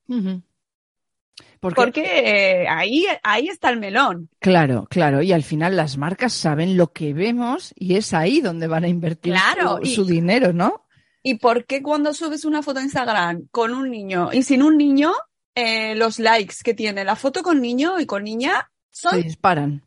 Porque, 1.61 2.63
eh, 2.63 2.69
ahí, 2.69 3.07
ahí 3.23 3.49
está 3.49 3.71
el 3.71 3.81
melón. 3.81 4.31
Claro, 4.39 4.87
claro. 4.89 5.21
Y 5.21 5.33
al 5.33 5.43
final 5.43 5.77
las 5.77 5.99
marcas 5.99 6.33
saben 6.33 6.77
lo 6.77 6.93
que 6.93 7.13
vemos 7.13 7.75
y 7.77 7.97
es 7.97 8.15
ahí 8.15 8.41
donde 8.41 8.69
van 8.69 8.85
a 8.85 8.89
invertir 8.89 9.35
su, 9.83 10.05
dinero, 10.05 10.53
¿no? 10.53 10.87
¿Y 11.25 11.35
por 11.35 11.67
qué 11.67 11.83
cuando 11.83 12.15
subes 12.15 12.45
una 12.45 12.63
foto 12.63 12.79
a 12.79 12.85
Instagram 12.85 13.49
con 13.51 13.75
un 13.75 13.91
niño 13.91 14.31
y 14.33 14.45
sin 14.45 14.63
un 14.63 14.77
niño, 14.77 15.13
eh, 15.57 15.97
los 15.97 16.21
likes 16.21 16.57
que 16.63 16.75
tiene 16.75 17.03
la 17.05 17.17
foto 17.17 17.43
con 17.43 17.61
niño 17.61 17.99
y 17.99 18.07
con 18.07 18.23
niña 18.23 18.71
son... 18.93 19.13
Se 19.13 19.23
disparan. 19.23 19.83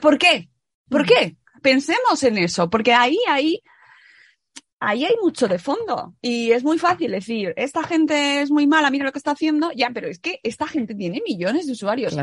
¿Por 0.00 0.16
qué? 0.16 0.48
¿Por 0.88 1.04
qué? 1.04 1.36
Pensemos 1.60 2.22
en 2.22 2.38
eso, 2.38 2.70
porque 2.70 2.92
ahí, 2.92 3.18
ahí 3.28 3.62
ahí 4.86 5.04
hay 5.04 5.16
mucho 5.22 5.48
de 5.48 5.58
fondo 5.58 6.14
y 6.20 6.52
es 6.52 6.64
muy 6.64 6.78
fácil 6.78 7.12
decir, 7.12 7.52
esta 7.56 7.82
gente 7.82 8.42
es 8.42 8.50
muy 8.50 8.66
mala, 8.66 8.90
mira 8.90 9.04
lo 9.04 9.12
que 9.12 9.18
está 9.18 9.32
haciendo, 9.32 9.70
ya, 9.72 9.90
pero 9.92 10.08
es 10.08 10.18
que 10.18 10.40
esta 10.42 10.66
gente 10.66 10.94
tiene 10.94 11.22
millones 11.26 11.66
de 11.66 11.72
usuarios. 11.72 12.14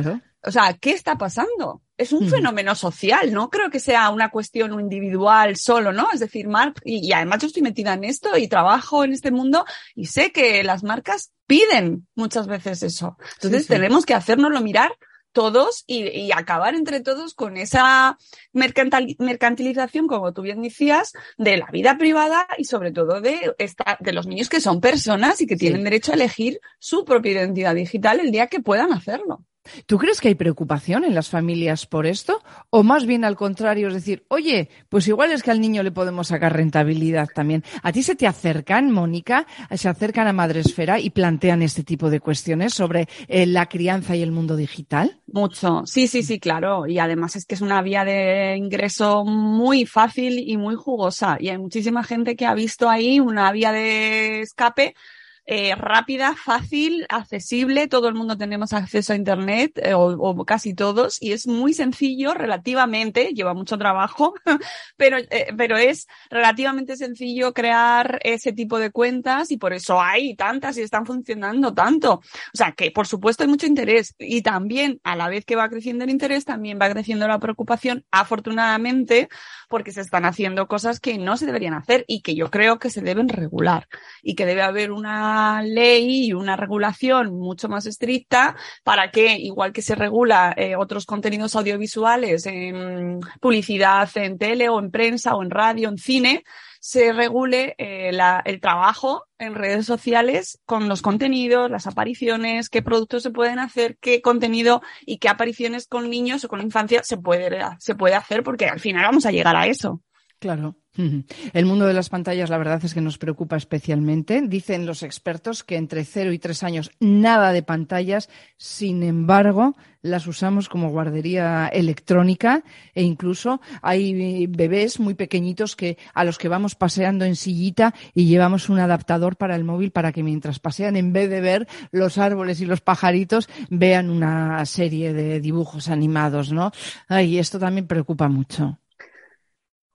O 0.43 0.51
sea, 0.51 0.73
¿qué 0.73 0.91
está 0.91 1.17
pasando? 1.17 1.81
Es 1.97 2.11
un 2.13 2.27
fenómeno 2.27 2.73
social, 2.73 3.31
no 3.31 3.49
creo 3.49 3.69
que 3.69 3.79
sea 3.79 4.09
una 4.09 4.29
cuestión 4.29 4.79
individual 4.79 5.55
solo, 5.55 5.93
¿no? 5.93 6.07
Es 6.11 6.19
decir, 6.19 6.47
Mark, 6.47 6.81
y, 6.83 7.11
además 7.13 7.41
yo 7.41 7.47
estoy 7.47 7.61
metida 7.61 7.93
en 7.93 8.03
esto 8.03 8.35
y 8.37 8.47
trabajo 8.47 9.03
en 9.03 9.13
este 9.13 9.31
mundo 9.31 9.65
y 9.95 10.05
sé 10.05 10.31
que 10.31 10.63
las 10.63 10.83
marcas 10.83 11.31
piden 11.45 12.07
muchas 12.15 12.47
veces 12.47 12.81
eso. 12.81 13.17
Entonces 13.35 13.67
tenemos 13.67 14.05
que 14.05 14.15
hacérnoslo 14.15 14.61
mirar 14.61 14.91
todos 15.31 15.83
y, 15.87 16.31
acabar 16.31 16.75
entre 16.75 17.01
todos 17.01 17.33
con 17.33 17.57
esa 17.57 18.17
mercantilización, 18.53 20.07
como 20.07 20.33
tú 20.33 20.41
bien 20.41 20.61
decías, 20.61 21.13
de 21.37 21.57
la 21.57 21.67
vida 21.67 21.97
privada 21.97 22.47
y 22.57 22.65
sobre 22.65 22.91
todo 22.91 23.21
de, 23.21 23.53
esta, 23.57 23.97
de 23.99 24.13
los 24.13 24.27
niños 24.27 24.49
que 24.49 24.61
son 24.61 24.81
personas 24.81 25.41
y 25.41 25.47
que 25.47 25.55
tienen 25.55 25.83
derecho 25.83 26.11
a 26.11 26.15
elegir 26.15 26.59
su 26.79 27.05
propia 27.05 27.33
identidad 27.33 27.75
digital 27.75 28.19
el 28.19 28.31
día 28.31 28.47
que 28.47 28.59
puedan 28.59 28.93
hacerlo. 28.93 29.45
¿Tú 29.85 29.97
crees 29.97 30.19
que 30.19 30.29
hay 30.29 30.35
preocupación 30.35 31.03
en 31.03 31.13
las 31.13 31.29
familias 31.29 31.85
por 31.85 32.07
esto? 32.07 32.41
¿O 32.69 32.83
más 32.83 33.05
bien 33.05 33.23
al 33.23 33.35
contrario, 33.35 33.87
es 33.87 33.93
decir, 33.93 34.25
oye, 34.27 34.69
pues 34.89 35.07
igual 35.07 35.31
es 35.31 35.43
que 35.43 35.51
al 35.51 35.61
niño 35.61 35.83
le 35.83 35.91
podemos 35.91 36.27
sacar 36.27 36.53
rentabilidad 36.53 37.29
también? 37.33 37.63
¿A 37.83 37.91
ti 37.91 38.03
se 38.03 38.15
te 38.15 38.27
acercan, 38.27 38.91
Mónica, 38.91 39.45
se 39.71 39.87
acercan 39.87 40.27
a 40.27 40.33
Madresfera 40.33 40.99
y 40.99 41.11
plantean 41.11 41.61
este 41.61 41.83
tipo 41.83 42.09
de 42.09 42.19
cuestiones 42.19 42.73
sobre 42.73 43.07
eh, 43.27 43.45
la 43.45 43.67
crianza 43.67 44.15
y 44.15 44.23
el 44.23 44.31
mundo 44.31 44.55
digital? 44.55 45.19
Mucho, 45.27 45.83
sí, 45.85 46.07
sí, 46.07 46.23
sí, 46.23 46.39
claro. 46.39 46.87
Y 46.87 46.99
además 46.99 47.35
es 47.35 47.45
que 47.45 47.55
es 47.55 47.61
una 47.61 47.81
vía 47.81 48.03
de 48.03 48.55
ingreso 48.57 49.23
muy 49.25 49.85
fácil 49.85 50.39
y 50.39 50.57
muy 50.57 50.75
jugosa. 50.75 51.37
Y 51.39 51.49
hay 51.49 51.57
muchísima 51.57 52.03
gente 52.03 52.35
que 52.35 52.45
ha 52.45 52.53
visto 52.53 52.89
ahí 52.89 53.19
una 53.19 53.51
vía 53.51 53.71
de 53.71 54.41
escape 54.41 54.95
eh, 55.45 55.73
rápida, 55.75 56.35
fácil, 56.35 57.05
accesible. 57.09 57.87
Todo 57.87 58.07
el 58.07 58.13
mundo 58.13 58.37
tenemos 58.37 58.73
acceso 58.73 59.13
a 59.13 59.15
Internet, 59.15 59.79
eh, 59.83 59.93
o, 59.95 60.45
casi 60.45 60.75
todos, 60.75 61.21
y 61.21 61.31
es 61.31 61.47
muy 61.47 61.73
sencillo 61.73 62.33
relativamente, 62.33 63.33
lleva 63.33 63.53
mucho 63.53 63.77
trabajo, 63.77 64.35
pero, 64.97 65.17
eh, 65.17 65.53
pero 65.57 65.77
es 65.77 66.07
relativamente 66.29 66.95
sencillo 66.95 67.53
crear 67.53 68.19
ese 68.23 68.53
tipo 68.53 68.77
de 68.77 68.91
cuentas 68.91 69.51
y 69.51 69.57
por 69.57 69.73
eso 69.73 69.99
hay 69.99 70.35
tantas 70.35 70.77
y 70.77 70.81
están 70.81 71.05
funcionando 71.05 71.73
tanto. 71.73 72.13
O 72.13 72.21
sea 72.53 72.73
que, 72.73 72.91
por 72.91 73.07
supuesto, 73.07 73.43
hay 73.43 73.49
mucho 73.49 73.65
interés 73.65 74.15
y 74.19 74.43
también, 74.43 75.01
a 75.03 75.15
la 75.15 75.27
vez 75.27 75.43
que 75.45 75.55
va 75.55 75.69
creciendo 75.69 76.03
el 76.03 76.11
interés, 76.11 76.45
también 76.45 76.79
va 76.79 76.89
creciendo 76.89 77.27
la 77.27 77.39
preocupación, 77.39 78.05
afortunadamente, 78.11 79.27
porque 79.69 79.91
se 79.91 80.01
están 80.01 80.25
haciendo 80.25 80.67
cosas 80.67 80.99
que 80.99 81.17
no 81.17 81.35
se 81.37 81.45
deberían 81.45 81.73
hacer 81.73 82.05
y 82.07 82.21
que 82.21 82.35
yo 82.35 82.51
creo 82.51 82.77
que 82.77 82.89
se 82.89 83.01
deben 83.01 83.27
regular 83.29 83.87
y 84.21 84.35
que 84.35 84.45
debe 84.45 84.61
haber 84.61 84.91
una 84.91 85.30
ley 85.63 86.27
y 86.27 86.33
una 86.33 86.55
regulación 86.55 87.37
mucho 87.37 87.69
más 87.69 87.85
estricta 87.85 88.55
para 88.83 89.11
que, 89.11 89.37
igual 89.37 89.73
que 89.73 89.81
se 89.81 89.95
regula 89.95 90.53
eh, 90.57 90.75
otros 90.75 91.05
contenidos 91.05 91.55
audiovisuales 91.55 92.45
en 92.45 93.19
publicidad 93.39 94.09
en 94.15 94.37
tele 94.37 94.69
o 94.69 94.79
en 94.79 94.91
prensa 94.91 95.35
o 95.35 95.43
en 95.43 95.49
radio, 95.49 95.89
en 95.89 95.97
cine, 95.97 96.43
se 96.79 97.13
regule 97.13 97.75
eh, 97.77 98.11
el 98.45 98.59
trabajo 98.59 99.25
en 99.37 99.53
redes 99.53 99.85
sociales 99.85 100.59
con 100.65 100.89
los 100.89 101.03
contenidos, 101.03 101.69
las 101.69 101.85
apariciones, 101.85 102.69
qué 102.69 102.81
productos 102.81 103.21
se 103.21 103.29
pueden 103.29 103.59
hacer, 103.59 103.97
qué 104.01 104.21
contenido 104.21 104.81
y 105.05 105.19
qué 105.19 105.29
apariciones 105.29 105.87
con 105.87 106.09
niños 106.09 106.43
o 106.43 106.47
con 106.47 106.59
infancia 106.59 107.03
se 107.03 107.17
puede, 107.17 107.59
se 107.77 107.93
puede 107.93 108.15
hacer, 108.15 108.43
porque 108.43 108.65
al 108.65 108.79
final 108.79 109.03
vamos 109.03 109.27
a 109.27 109.31
llegar 109.31 109.55
a 109.55 109.67
eso. 109.67 110.01
Claro. 110.41 110.75
El 111.53 111.65
mundo 111.67 111.85
de 111.85 111.93
las 111.93 112.09
pantallas, 112.09 112.49
la 112.49 112.57
verdad 112.57 112.83
es 112.83 112.95
que 112.95 112.99
nos 112.99 113.19
preocupa 113.19 113.57
especialmente. 113.57 114.41
Dicen 114.41 114.87
los 114.87 115.03
expertos 115.03 115.63
que 115.63 115.75
entre 115.75 116.03
0 116.03 116.33
y 116.33 116.39
3 116.39 116.63
años 116.63 116.91
nada 116.99 117.53
de 117.53 117.61
pantallas, 117.61 118.27
sin 118.57 119.03
embargo, 119.03 119.75
las 120.01 120.25
usamos 120.25 120.67
como 120.67 120.89
guardería 120.89 121.67
electrónica 121.67 122.63
e 122.95 123.03
incluso 123.03 123.61
hay 123.83 124.47
bebés 124.47 124.99
muy 124.99 125.13
pequeñitos 125.13 125.75
que 125.75 125.99
a 126.15 126.23
los 126.23 126.39
que 126.39 126.47
vamos 126.47 126.73
paseando 126.73 127.23
en 127.23 127.35
sillita 127.35 127.93
y 128.15 128.25
llevamos 128.25 128.67
un 128.67 128.79
adaptador 128.79 129.35
para 129.35 129.55
el 129.55 129.63
móvil 129.63 129.91
para 129.91 130.11
que 130.11 130.23
mientras 130.23 130.57
pasean, 130.57 130.95
en 130.95 131.13
vez 131.13 131.29
de 131.29 131.41
ver 131.41 131.67
los 131.91 132.17
árboles 132.17 132.61
y 132.61 132.65
los 132.65 132.81
pajaritos, 132.81 133.47
vean 133.69 134.09
una 134.09 134.65
serie 134.65 135.13
de 135.13 135.39
dibujos 135.39 135.87
animados, 135.87 136.51
¿no? 136.51 136.71
Ay, 137.07 137.37
esto 137.37 137.59
también 137.59 137.85
preocupa 137.85 138.27
mucho. 138.27 138.80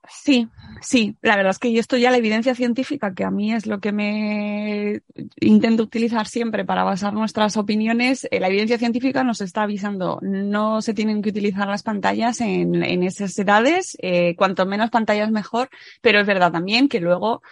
Sí, 0.08 0.48
sí, 0.80 1.16
la 1.22 1.36
verdad 1.36 1.50
es 1.50 1.58
que 1.58 1.72
yo 1.72 1.80
esto 1.80 1.96
ya 1.96 2.10
la 2.10 2.16
evidencia 2.16 2.54
científica, 2.54 3.14
que 3.14 3.24
a 3.24 3.30
mí 3.30 3.52
es 3.52 3.66
lo 3.66 3.80
que 3.80 3.92
me 3.92 5.02
intento 5.40 5.82
utilizar 5.82 6.26
siempre 6.26 6.64
para 6.64 6.84
basar 6.84 7.12
nuestras 7.12 7.56
opiniones, 7.56 8.26
eh, 8.30 8.40
la 8.40 8.48
evidencia 8.48 8.78
científica 8.78 9.24
nos 9.24 9.40
está 9.40 9.62
avisando, 9.62 10.18
no 10.22 10.82
se 10.82 10.94
tienen 10.94 11.22
que 11.22 11.30
utilizar 11.30 11.66
las 11.68 11.82
pantallas 11.82 12.40
en, 12.40 13.02
esas 13.02 13.38
edades, 13.38 13.96
eh, 14.00 14.34
cuanto 14.36 14.66
menos 14.66 14.90
pantallas 14.90 15.30
mejor, 15.30 15.70
pero 16.02 16.20
es 16.20 16.26
verdad 16.26 16.52
también 16.52 16.88
que 16.88 17.00
luego 17.00 17.42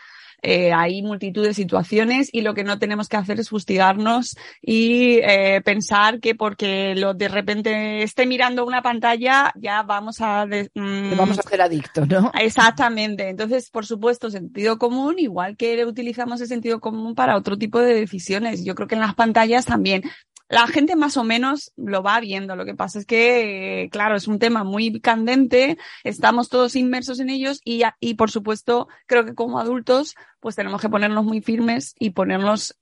eh, 0.44 0.72
hay 0.74 1.02
multitud 1.02 1.42
de 1.42 1.54
situaciones 1.54 2.28
y 2.30 2.42
lo 2.42 2.52
que 2.52 2.64
no 2.64 2.78
tenemos 2.78 3.08
que 3.08 3.16
hacer 3.16 3.40
es 3.40 3.48
fustigarnos 3.48 4.36
y 4.60 5.20
eh, 5.22 5.62
pensar 5.64 6.20
que 6.20 6.34
porque 6.34 6.94
lo 6.94 7.14
de 7.14 7.28
repente 7.28 8.02
esté 8.02 8.26
mirando 8.26 8.66
una 8.66 8.82
pantalla 8.82 9.52
ya 9.56 9.82
vamos 9.82 10.20
a... 10.20 10.44
Mm, 10.46 11.16
vamos 11.16 11.38
a 11.38 11.40
hacer 11.40 11.62
adicto, 11.62 12.04
¿no? 12.04 12.30
Exactamente. 12.38 13.30
Entonces, 13.30 13.70
por 13.70 13.86
supuesto, 13.86 14.30
sentido 14.30 14.78
común, 14.78 15.18
igual 15.18 15.56
que 15.56 15.84
utilizamos 15.86 16.42
el 16.42 16.48
sentido 16.48 16.78
común 16.78 17.14
para 17.14 17.36
otro 17.36 17.56
tipo 17.56 17.80
de 17.80 17.94
decisiones. 17.94 18.64
Yo 18.64 18.74
creo 18.74 18.86
que 18.86 18.96
en 18.96 19.00
las 19.00 19.14
pantallas 19.14 19.64
también 19.64 20.02
la 20.48 20.66
gente 20.66 20.96
más 20.96 21.16
o 21.16 21.24
menos 21.24 21.72
lo 21.76 22.02
va 22.02 22.20
viendo. 22.20 22.56
Lo 22.56 22.64
que 22.64 22.74
pasa 22.74 22.98
es 22.98 23.06
que, 23.06 23.88
claro, 23.90 24.16
es 24.16 24.28
un 24.28 24.38
tema 24.38 24.64
muy 24.64 25.00
candente, 25.00 25.78
estamos 26.02 26.48
todos 26.48 26.76
inmersos 26.76 27.20
en 27.20 27.30
ellos 27.30 27.60
y, 27.64 27.82
y 28.00 28.14
por 28.14 28.30
supuesto, 28.30 28.88
creo 29.06 29.24
que 29.24 29.34
como 29.34 29.58
adultos, 29.58 30.14
pues 30.40 30.56
tenemos 30.56 30.80
que 30.80 30.88
ponernos 30.88 31.24
muy 31.24 31.40
firmes 31.40 31.94
y 31.98 32.10
ponernos 32.10 32.76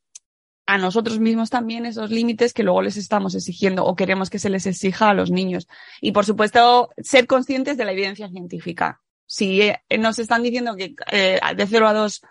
a 0.67 0.79
nosotros 0.79 1.19
mismos 1.19 1.51
también 1.51 1.87
esos 1.87 2.11
límites 2.11 2.55
que 2.55 2.63
luego 2.63 2.83
les 2.83 2.97
estamos 2.97 3.35
exigiendo 3.35 3.85
o 3.85 3.97
queremos 3.97 4.31
que 4.31 4.39
se 4.39 4.51
les 4.51 4.67
exija 4.67 5.11
a 5.11 5.15
los 5.15 5.31
niños. 5.31 5.69
Y 6.01 6.13
por 6.13 6.25
supuesto, 6.25 6.91
ser 6.99 7.27
conscientes 7.27 7.77
de 7.77 7.85
la 7.85 7.93
evidencia 7.93 8.29
científica. 8.29 9.01
Si 9.27 9.63
eh, 9.63 9.83
nos 9.99 10.19
están 10.19 10.43
diciendo 10.43 10.77
que 10.77 10.95
eh, 11.11 11.41
de 11.57 11.67
0 11.67 11.89
a 11.89 11.93
2 11.95 12.23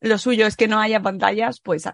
lo 0.00 0.18
suyo 0.18 0.46
es 0.46 0.56
que 0.56 0.68
no 0.68 0.80
haya 0.80 1.00
pantallas, 1.00 1.60
pues 1.60 1.88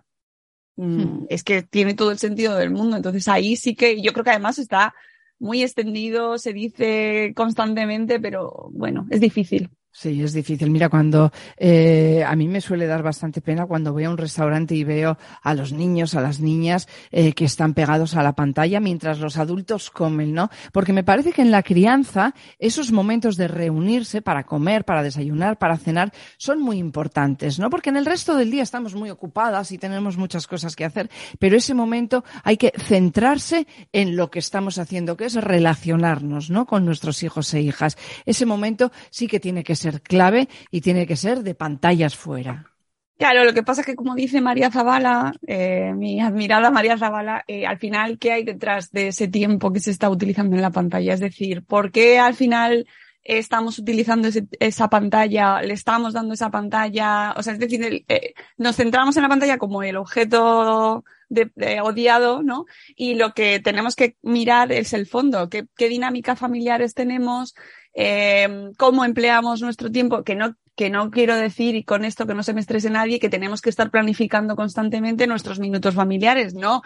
Mm, 0.76 1.02
hmm. 1.02 1.26
es 1.28 1.42
que 1.44 1.62
tiene 1.62 1.94
todo 1.94 2.10
el 2.10 2.18
sentido 2.18 2.56
del 2.56 2.70
mundo. 2.70 2.96
Entonces 2.96 3.28
ahí 3.28 3.56
sí 3.56 3.74
que 3.74 4.00
yo 4.00 4.12
creo 4.12 4.24
que 4.24 4.30
además 4.30 4.58
está 4.58 4.94
muy 5.38 5.62
extendido, 5.62 6.38
se 6.38 6.52
dice 6.52 7.32
constantemente, 7.34 8.20
pero 8.20 8.70
bueno, 8.72 9.06
es 9.10 9.20
difícil. 9.20 9.70
Sí, 9.92 10.22
es 10.22 10.32
difícil. 10.32 10.70
Mira, 10.70 10.88
cuando 10.88 11.32
eh, 11.56 12.22
a 12.24 12.36
mí 12.36 12.46
me 12.46 12.60
suele 12.60 12.86
dar 12.86 13.02
bastante 13.02 13.40
pena 13.40 13.66
cuando 13.66 13.92
voy 13.92 14.04
a 14.04 14.10
un 14.10 14.18
restaurante 14.18 14.72
y 14.76 14.84
veo 14.84 15.18
a 15.42 15.52
los 15.52 15.72
niños, 15.72 16.14
a 16.14 16.20
las 16.20 16.38
niñas 16.38 16.86
eh, 17.10 17.32
que 17.32 17.44
están 17.44 17.74
pegados 17.74 18.14
a 18.14 18.22
la 18.22 18.34
pantalla 18.34 18.78
mientras 18.78 19.18
los 19.18 19.36
adultos 19.36 19.90
comen, 19.90 20.32
¿no? 20.32 20.48
Porque 20.72 20.92
me 20.92 21.02
parece 21.02 21.32
que 21.32 21.42
en 21.42 21.50
la 21.50 21.64
crianza 21.64 22.34
esos 22.60 22.92
momentos 22.92 23.36
de 23.36 23.48
reunirse 23.48 24.22
para 24.22 24.44
comer, 24.44 24.84
para 24.84 25.02
desayunar, 25.02 25.58
para 25.58 25.76
cenar, 25.76 26.12
son 26.38 26.60
muy 26.60 26.78
importantes, 26.78 27.58
¿no? 27.58 27.68
Porque 27.68 27.90
en 27.90 27.96
el 27.96 28.06
resto 28.06 28.36
del 28.36 28.52
día 28.52 28.62
estamos 28.62 28.94
muy 28.94 29.10
ocupadas 29.10 29.72
y 29.72 29.78
tenemos 29.78 30.16
muchas 30.16 30.46
cosas 30.46 30.76
que 30.76 30.84
hacer, 30.84 31.10
pero 31.40 31.56
ese 31.56 31.74
momento 31.74 32.22
hay 32.44 32.58
que 32.58 32.72
centrarse 32.78 33.66
en 33.92 34.14
lo 34.14 34.30
que 34.30 34.38
estamos 34.38 34.78
haciendo, 34.78 35.16
que 35.16 35.24
es 35.24 35.34
relacionarnos, 35.34 36.48
¿no? 36.48 36.64
Con 36.64 36.84
nuestros 36.84 37.24
hijos 37.24 37.52
e 37.54 37.60
hijas. 37.60 37.98
Ese 38.24 38.46
momento 38.46 38.92
sí 39.10 39.26
que 39.26 39.40
tiene 39.40 39.64
que 39.64 39.79
ser 39.80 40.00
clave 40.02 40.48
y 40.70 40.80
tiene 40.80 41.06
que 41.06 41.16
ser 41.16 41.42
de 41.42 41.54
pantallas 41.54 42.16
fuera. 42.16 42.70
Claro, 43.20 43.44
lo 43.44 43.52
que 43.52 43.62
pasa 43.62 43.82
es 43.82 43.86
que 43.86 43.96
como 43.96 44.14
dice 44.14 44.40
María 44.40 44.70
Zavala, 44.70 45.34
eh, 45.46 45.92
mi 45.94 46.22
admirada 46.22 46.70
María 46.70 46.96
Zavala, 46.96 47.44
eh, 47.46 47.66
al 47.66 47.78
final, 47.78 48.18
¿qué 48.18 48.32
hay 48.32 48.44
detrás 48.44 48.92
de 48.92 49.08
ese 49.08 49.28
tiempo 49.28 49.74
que 49.74 49.80
se 49.80 49.90
está 49.90 50.08
utilizando 50.08 50.56
en 50.56 50.62
la 50.62 50.70
pantalla? 50.70 51.12
Es 51.12 51.20
decir, 51.20 51.62
¿por 51.62 51.92
qué 51.92 52.18
al 52.18 52.34
final 52.34 52.86
estamos 53.22 53.78
utilizando 53.78 54.30
esa 54.58 54.88
pantalla, 54.88 55.60
le 55.60 55.74
estamos 55.74 56.14
dando 56.14 56.32
esa 56.32 56.50
pantalla? 56.50 57.34
O 57.36 57.42
sea, 57.42 57.52
es 57.52 57.58
decir, 57.58 58.06
eh, 58.08 58.32
nos 58.56 58.76
centramos 58.76 59.14
en 59.18 59.22
la 59.24 59.28
pantalla 59.28 59.58
como 59.58 59.82
el 59.82 59.98
objeto 59.98 61.04
odiado, 61.82 62.42
¿no? 62.42 62.64
Y 62.96 63.16
lo 63.16 63.34
que 63.34 63.60
tenemos 63.60 63.96
que 63.96 64.16
mirar 64.22 64.72
es 64.72 64.94
el 64.94 65.06
fondo, 65.06 65.50
qué, 65.50 65.66
qué 65.76 65.90
dinámicas 65.90 66.38
familiares 66.38 66.94
tenemos, 66.94 67.54
eh, 67.94 68.70
cómo 68.76 69.04
empleamos 69.04 69.62
nuestro 69.62 69.90
tiempo, 69.90 70.22
que 70.22 70.34
no, 70.34 70.56
que 70.76 70.90
no 70.90 71.10
quiero 71.10 71.36
decir, 71.36 71.74
y 71.74 71.84
con 71.84 72.04
esto 72.04 72.26
que 72.26 72.34
no 72.34 72.42
se 72.42 72.54
me 72.54 72.60
estrese 72.60 72.90
nadie, 72.90 73.20
que 73.20 73.28
tenemos 73.28 73.60
que 73.60 73.70
estar 73.70 73.90
planificando 73.90 74.56
constantemente 74.56 75.26
nuestros 75.26 75.58
minutos 75.58 75.94
familiares, 75.94 76.54
no, 76.54 76.82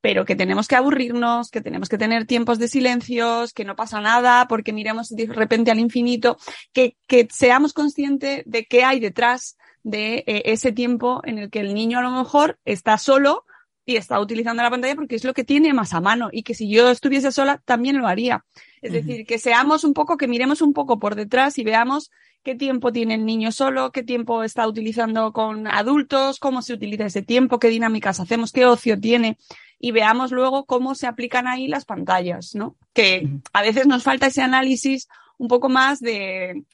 pero 0.00 0.24
que 0.24 0.36
tenemos 0.36 0.68
que 0.68 0.76
aburrirnos, 0.76 1.50
que 1.50 1.60
tenemos 1.60 1.88
que 1.88 1.96
tener 1.96 2.26
tiempos 2.26 2.58
de 2.58 2.68
silencios, 2.68 3.52
que 3.52 3.64
no 3.64 3.76
pasa 3.76 4.00
nada 4.00 4.46
porque 4.48 4.72
miremos 4.72 5.08
de 5.08 5.26
repente 5.26 5.70
al 5.70 5.78
infinito, 5.78 6.36
que, 6.72 6.96
que 7.06 7.28
seamos 7.30 7.72
conscientes 7.72 8.42
de 8.44 8.64
qué 8.66 8.84
hay 8.84 9.00
detrás 9.00 9.56
de 9.84 10.24
eh, 10.26 10.42
ese 10.46 10.72
tiempo 10.72 11.20
en 11.24 11.38
el 11.38 11.50
que 11.50 11.60
el 11.60 11.72
niño 11.72 12.00
a 12.00 12.02
lo 12.02 12.10
mejor 12.10 12.58
está 12.64 12.98
solo 12.98 13.44
y 13.84 13.96
está 13.96 14.20
utilizando 14.20 14.62
la 14.62 14.70
pantalla 14.70 14.94
porque 14.94 15.16
es 15.16 15.24
lo 15.24 15.34
que 15.34 15.44
tiene 15.44 15.72
más 15.72 15.92
a 15.94 16.00
mano 16.00 16.28
y 16.32 16.42
que 16.42 16.54
si 16.54 16.68
yo 16.68 16.90
estuviese 16.90 17.32
sola 17.32 17.60
también 17.64 17.98
lo 17.98 18.06
haría. 18.06 18.44
Es 18.80 18.92
decir, 18.92 19.26
que 19.26 19.38
seamos 19.38 19.84
un 19.84 19.94
poco, 19.94 20.16
que 20.16 20.28
miremos 20.28 20.62
un 20.62 20.72
poco 20.72 20.98
por 20.98 21.14
detrás 21.14 21.58
y 21.58 21.64
veamos 21.64 22.10
qué 22.42 22.54
tiempo 22.54 22.92
tiene 22.92 23.14
el 23.14 23.24
niño 23.24 23.52
solo, 23.52 23.92
qué 23.92 24.02
tiempo 24.02 24.42
está 24.42 24.66
utilizando 24.66 25.32
con 25.32 25.66
adultos, 25.66 26.38
cómo 26.38 26.62
se 26.62 26.74
utiliza 26.74 27.06
ese 27.06 27.22
tiempo, 27.22 27.58
qué 27.58 27.68
dinámicas 27.68 28.20
hacemos, 28.20 28.52
qué 28.52 28.66
ocio 28.66 28.98
tiene 28.98 29.38
y 29.78 29.90
veamos 29.90 30.30
luego 30.30 30.64
cómo 30.64 30.94
se 30.94 31.06
aplican 31.06 31.48
ahí 31.48 31.66
las 31.66 31.84
pantallas, 31.84 32.54
¿no? 32.54 32.76
Que 32.92 33.28
a 33.52 33.62
veces 33.62 33.86
nos 33.86 34.04
falta 34.04 34.28
ese 34.28 34.42
análisis 34.42 35.08
un 35.38 35.48
poco 35.48 35.68
más 35.68 35.98
de, 35.98 36.64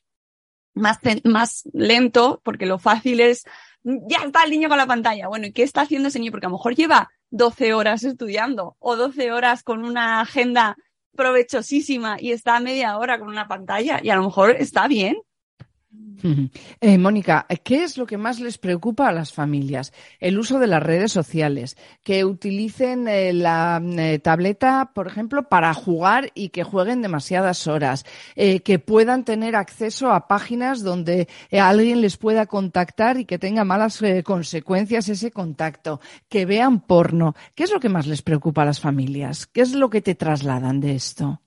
más, 0.75 0.99
más 1.25 1.65
lento, 1.73 2.41
porque 2.45 2.67
lo 2.67 2.79
fácil 2.79 3.21
es, 3.21 3.45
ya 4.07 4.19
está 4.19 4.45
el 4.45 4.51
niño 4.51 4.69
con 4.69 4.79
la 4.79 4.87
pantalla. 4.87 5.29
Bueno, 5.29 5.47
¿y 5.47 5.53
qué 5.53 5.63
está 5.63 5.83
haciendo 5.83 6.09
ese 6.09 6.19
niño? 6.19 6.31
Porque 6.31 6.47
a 6.47 6.51
lo 6.51 6.57
mejor 6.57 6.75
lleva 6.75 7.11
12 7.31 7.73
horas 7.75 8.05
estudiando 8.05 8.77
o 8.79 8.97
12 8.97 9.33
horas 9.33 9.63
con 9.63 9.85
una 9.85 10.21
agenda 10.21 10.77
provechosísima 11.17 12.17
y 12.21 12.33
está 12.33 12.61
media 12.61 12.97
hora 12.99 13.19
con 13.19 13.29
una 13.29 13.49
pantalla 13.49 14.01
y 14.03 14.11
a 14.11 14.17
lo 14.17 14.23
mejor 14.23 14.51
está 14.53 14.89
bien. 14.89 15.17
Eh, 16.81 16.99
Mónica, 16.99 17.47
¿qué 17.65 17.83
es 17.83 17.97
lo 17.97 18.07
que 18.07 18.17
más 18.17 18.41
les 18.41 18.59
preocupa 18.59 19.09
a 19.09 19.13
las 19.13 19.33
familias? 19.33 19.93
El 20.21 20.39
uso 20.39 20.59
de 20.59 20.67
las 20.67 20.83
redes 20.83 21.13
sociales, 21.13 21.77
que 22.03 22.25
utilicen 22.25 23.09
eh, 23.09 23.33
la 23.33 23.81
eh, 23.83 24.19
tableta, 24.19 24.93
por 24.95 25.07
ejemplo, 25.07 25.49
para 25.49 25.75
jugar 25.75 26.31
y 26.35 26.51
que 26.51 26.63
jueguen 26.63 27.03
demasiadas 27.03 27.67
horas, 27.67 28.05
que 28.37 28.79
puedan 28.79 29.25
tener 29.25 29.57
acceso 29.57 30.13
a 30.13 30.29
páginas 30.29 30.83
donde 30.83 31.29
alguien 31.53 32.01
les 32.01 32.17
pueda 32.17 32.47
contactar 32.47 33.19
y 33.19 33.25
que 33.25 33.39
tenga 33.39 33.65
malas 33.65 34.01
consecuencias 34.25 35.09
ese 35.09 35.31
contacto, 35.31 36.01
que 36.29 36.47
vean 36.47 36.81
porno. 36.81 37.35
¿Qué 37.55 37.65
es 37.65 37.73
lo 37.73 37.81
que 37.81 37.89
más 37.89 38.07
les 38.07 38.23
preocupa 38.23 38.63
a 38.63 38.67
las 38.67 38.81
familias? 38.81 39.47
¿Qué 39.47 39.63
es 39.63 39.75
lo 39.75 39.91
que 39.91 40.01
te 40.01 40.15
trasladan 40.15 40.81
de 40.81 40.95
esto? 40.95 41.41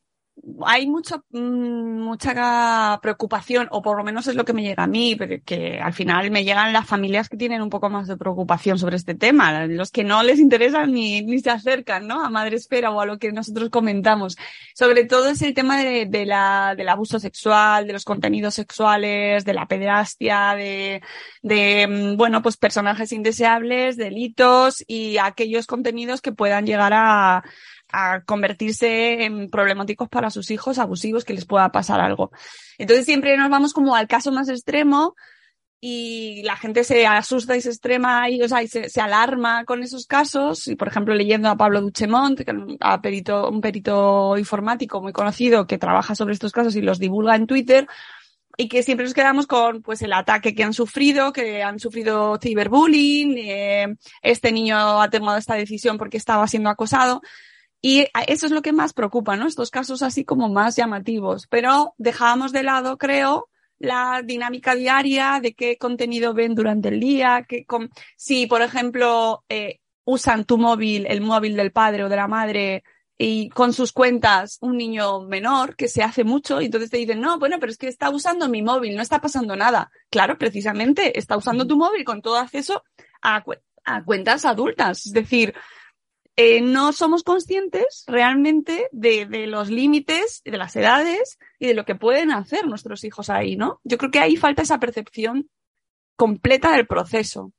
Hay 0.65 0.88
mucho, 0.88 1.24
mm, 1.32 2.00
mucha 2.00 3.00
preocupación, 3.02 3.67
o 3.72 3.82
por 3.82 3.98
lo 3.98 4.04
menos 4.04 4.28
es 4.28 4.36
lo 4.36 4.46
que 4.46 4.54
me 4.54 4.63
llega 4.63 4.84
a 4.84 4.88
mí, 4.88 5.15
pero 5.15 5.41
que 5.46 5.80
al 5.80 5.94
final 5.94 6.32
me 6.32 6.44
llegan 6.44 6.74
las 6.74 6.88
familias 6.88 7.30
que 7.30 7.38
tienen 7.38 7.62
un 7.62 7.70
poco 7.70 7.89
más 7.89 8.08
de 8.08 8.17
preocupación 8.17 8.80
sobre 8.80 8.96
este 8.96 9.15
tema, 9.15 9.65
los 9.67 9.91
que 9.91 10.04
no 10.04 10.24
les 10.24 10.39
interesan 10.39 10.94
ni, 10.94 11.22
ni 11.22 11.39
se 11.39 11.50
acercan, 11.52 12.08
¿no? 12.08 12.24
A 12.24 12.30
Madre 12.30 12.56
Espera 12.56 12.91
o 12.91 13.02
a 13.02 13.06
lo 13.06 13.20
que 13.20 13.32
nosotros 13.32 13.70
comentamos. 13.70 14.38
Sobre 14.76 15.06
todo 15.06 15.30
es 15.30 15.41
el 15.41 15.54
tema 15.54 15.80
de, 15.84 16.06
de 16.08 16.26
la, 16.26 16.74
del 16.76 16.89
abuso 16.89 17.20
sexual, 17.20 17.88
de 17.88 17.94
los 17.94 18.06
contenidos 18.06 18.56
sexuales, 18.56 19.46
de 19.46 19.54
la 19.54 19.67
pederastia, 19.67 20.56
de, 20.56 21.02
de, 21.41 21.88
mm, 21.88 22.17
bueno, 22.17 22.41
pues 22.41 22.58
personajes 22.58 23.12
indeseables, 23.12 23.98
delitos 23.98 24.84
y 24.88 25.17
aquellos 25.17 25.67
contenidos 25.67 26.22
que 26.22 26.32
puedan 26.32 26.65
llegar 26.65 26.94
a, 26.96 27.44
a 27.91 28.21
convertirse 28.23 29.23
en 29.23 29.49
problemáticos 29.49 30.10
para 30.10 30.30
sus 30.30 30.51
hijos, 30.51 30.80
abusivos, 30.80 31.25
que 31.25 31.34
les 31.34 31.45
pueda 31.45 31.71
pasar 31.71 31.99
algo. 31.99 32.32
Entonces 32.77 33.06
siempre 33.06 33.38
nos 33.38 33.49
vamos 33.49 33.73
como 33.73 33.95
al 33.95 34.08
caso 34.08 34.32
más 34.32 34.49
extremo 34.49 35.15
y 35.84 36.43
la 36.43 36.56
gente 36.56 36.84
se 36.84 37.08
asusta 37.08 37.58
y 37.58 37.62
se 37.62 37.69
extrema 37.69 38.30
y, 38.30 38.41
o 38.43 38.47
sea, 38.47 38.62
y 38.62 38.67
se, 38.67 39.01
alarma 39.01 39.65
con 39.65 39.82
esos 39.82 40.06
casos. 40.06 40.67
Y 40.67 40.75
por 40.75 40.88
ejemplo, 40.88 41.15
leyendo 41.15 41.49
a 41.49 41.58
Pablo 41.58 41.82
Duchemont, 41.82 42.39
a 42.80 43.01
perito, 43.01 43.49
un 43.49 43.62
perito 43.62 44.38
informático 44.38 45.01
muy 45.01 45.12
conocido 45.12 45.65
que 45.65 45.80
trabaja 45.80 46.13
sobre 46.13 46.34
estos 46.34 46.51
casos 46.51 46.75
y 46.75 46.82
los 46.82 46.99
divulga 46.99 47.36
en 47.36 47.47
Twitter, 47.47 47.88
y 48.58 48.67
que 48.67 48.84
siempre 48.84 49.06
nos 49.06 49.15
quedamos 49.15 49.47
con 49.47 49.82
pues 49.82 50.04
el 50.04 50.13
ataque 50.13 50.54
que 50.54 50.63
han 50.63 50.73
sufrido, 50.73 51.34
que 51.34 51.63
han 51.63 51.80
sufrido 51.80 52.38
ciberbullying, 52.39 53.38
eh, 53.38 53.95
este 54.21 54.51
niño 54.51 55.01
ha 55.01 55.10
tomado 55.10 55.39
esta 55.39 55.56
decisión 55.56 55.97
porque 55.97 56.17
estaba 56.17 56.47
siendo 56.47 56.69
acosado. 56.69 57.21
Y 57.82 58.06
eso 58.28 58.46
es 58.46 58.52
lo 58.52 58.62
que 58.62 58.74
más 58.74 58.94
preocupa, 58.94 59.36
¿no? 59.36 59.48
Estos 59.48 59.72
casos 59.72 60.04
así 60.04 60.24
como 60.24 60.50
más 60.50 60.76
llamativos. 60.76 61.48
Pero 61.48 61.96
dejábamos 61.98 62.52
de 62.52 62.63
lado, 62.63 62.98
creo, 62.98 63.50
la 63.80 64.22
dinámica 64.24 64.76
diaria 64.76 65.39
de 65.41 65.54
qué 65.54 65.78
contenido 65.78 66.34
ven 66.36 66.54
durante 66.54 66.89
el 66.89 67.00
día, 67.00 67.46
que 67.48 67.65
si, 68.15 68.46
por 68.46 68.62
ejemplo, 68.62 69.44
eh, 69.50 69.80
usan 70.06 70.46
tu 70.46 70.60
móvil, 70.60 71.08
el 71.08 71.22
móvil 71.22 71.56
del 71.56 71.72
padre 71.72 72.04
o 72.04 72.10
de 72.10 72.15
la 72.15 72.28
madre, 72.28 72.84
y 73.24 73.50
con 73.50 73.72
sus 73.72 73.91
cuentas 73.91 74.58
un 74.62 74.78
niño 74.78 75.22
menor 75.22 75.76
que 75.76 75.88
se 75.88 76.02
hace 76.02 76.24
mucho 76.24 76.60
y 76.60 76.65
entonces 76.65 76.89
te 76.89 76.98
dicen, 76.98 77.22
no, 77.22 77.38
bueno, 77.38 77.58
pero 77.60 77.72
es 77.72 77.78
que 77.78 77.88
está 77.88 78.10
usando 78.10 78.50
mi 78.50 78.63
móvil, 78.63 78.96
no 78.96 79.04
está 79.04 79.22
pasando 79.22 79.56
nada. 79.56 79.91
Claro, 80.10 80.39
precisamente 80.39 81.20
está 81.20 81.38
usando 81.38 81.67
tu 81.67 81.78
móvil 81.78 82.04
con 82.04 82.24
todo 82.24 82.38
acceso 82.38 82.84
a, 83.22 83.44
a 83.86 84.04
cuentas 84.04 84.44
adultas. 84.46 85.06
Es 85.06 85.13
decir, 85.13 85.54
eh, 86.36 86.62
no 86.62 86.94
somos 86.94 87.24
conscientes 87.24 88.04
realmente 88.08 88.88
de, 88.91 89.26
de 89.26 89.48
los 89.48 89.70
límites, 89.70 90.41
de 90.46 90.58
las 90.58 90.76
edades 90.76 91.38
y 91.60 91.67
de 91.67 91.74
lo 91.74 91.86
que 91.86 91.96
pueden 91.96 92.32
hacer 92.32 92.65
nuestros 92.67 93.04
hijos 93.04 93.30
ahí, 93.30 93.56
¿no? 93.56 93.80
Yo 93.84 93.98
creo 93.98 94.12
que 94.12 94.20
ahí 94.20 94.38
falta 94.38 94.62
esa 94.62 94.80
percepción 94.80 95.50
completa 96.15 96.72
del 96.72 96.88
proceso. 96.88 97.54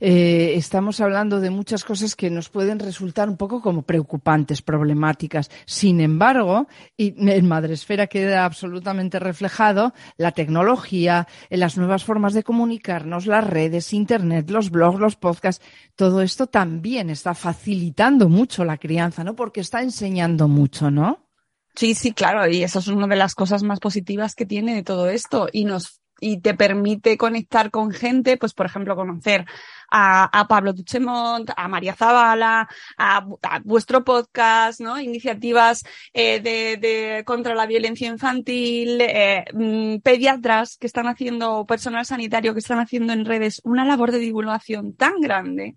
Eh, 0.00 0.54
estamos 0.56 1.00
hablando 1.00 1.40
de 1.40 1.50
muchas 1.50 1.84
cosas 1.84 2.16
que 2.16 2.28
nos 2.28 2.48
pueden 2.48 2.78
resultar 2.78 3.28
un 3.28 3.36
poco 3.36 3.62
como 3.62 3.82
preocupantes, 3.82 4.62
problemáticas. 4.62 5.50
Sin 5.64 6.00
embargo, 6.00 6.66
y 6.96 7.14
en 7.30 7.46
Madresfera 7.46 8.08
queda 8.08 8.44
absolutamente 8.44 9.18
reflejado 9.18 9.94
la 10.16 10.32
tecnología, 10.32 11.26
las 11.50 11.78
nuevas 11.78 12.04
formas 12.04 12.34
de 12.34 12.42
comunicarnos, 12.42 13.26
las 13.26 13.46
redes, 13.46 13.92
Internet, 13.92 14.50
los 14.50 14.70
blogs, 14.70 15.00
los 15.00 15.16
podcasts, 15.16 15.64
todo 15.94 16.20
esto 16.20 16.46
también 16.46 17.10
está 17.10 17.34
facilitando 17.34 18.28
mucho 18.28 18.64
la 18.64 18.76
crianza, 18.76 19.24
¿no? 19.24 19.34
Porque 19.34 19.60
está 19.60 19.82
enseñando 19.82 20.48
mucho, 20.48 20.90
¿no? 20.90 21.28
Sí, 21.74 21.94
sí, 21.94 22.12
claro, 22.12 22.48
y 22.50 22.64
eso 22.64 22.80
es 22.80 22.88
una 22.88 23.06
de 23.06 23.14
las 23.14 23.36
cosas 23.36 23.62
más 23.62 23.78
positivas 23.78 24.34
que 24.34 24.46
tiene 24.46 24.74
de 24.74 24.82
todo 24.82 25.08
esto 25.08 25.48
y 25.52 25.64
nos 25.64 26.00
y 26.20 26.40
te 26.40 26.54
permite 26.54 27.16
conectar 27.16 27.70
con 27.70 27.90
gente, 27.90 28.36
pues 28.36 28.54
por 28.54 28.66
ejemplo 28.66 28.96
conocer 28.96 29.46
a, 29.90 30.46
Pablo 30.48 30.72
Duchemont, 30.72 31.50
a 31.56 31.68
María 31.68 31.94
Zavala, 31.94 32.68
a, 32.96 33.24
vuestro 33.64 34.04
podcast, 34.04 34.80
¿no? 34.80 35.00
Iniciativas 35.00 35.84
eh, 36.12 36.40
de, 36.40 36.76
de, 36.76 37.24
contra 37.24 37.54
la 37.54 37.66
violencia 37.66 38.08
infantil, 38.08 39.00
eh, 39.00 39.44
mm, 39.52 39.98
pediatras 39.98 40.76
que 40.76 40.86
están 40.86 41.06
haciendo, 41.06 41.66
personal 41.66 42.04
sanitario 42.04 42.52
que 42.52 42.60
están 42.60 42.80
haciendo 42.80 43.12
en 43.12 43.24
redes 43.24 43.60
una 43.64 43.84
labor 43.84 44.12
de 44.12 44.18
divulgación 44.18 44.94
tan 44.94 45.20
grande 45.20 45.76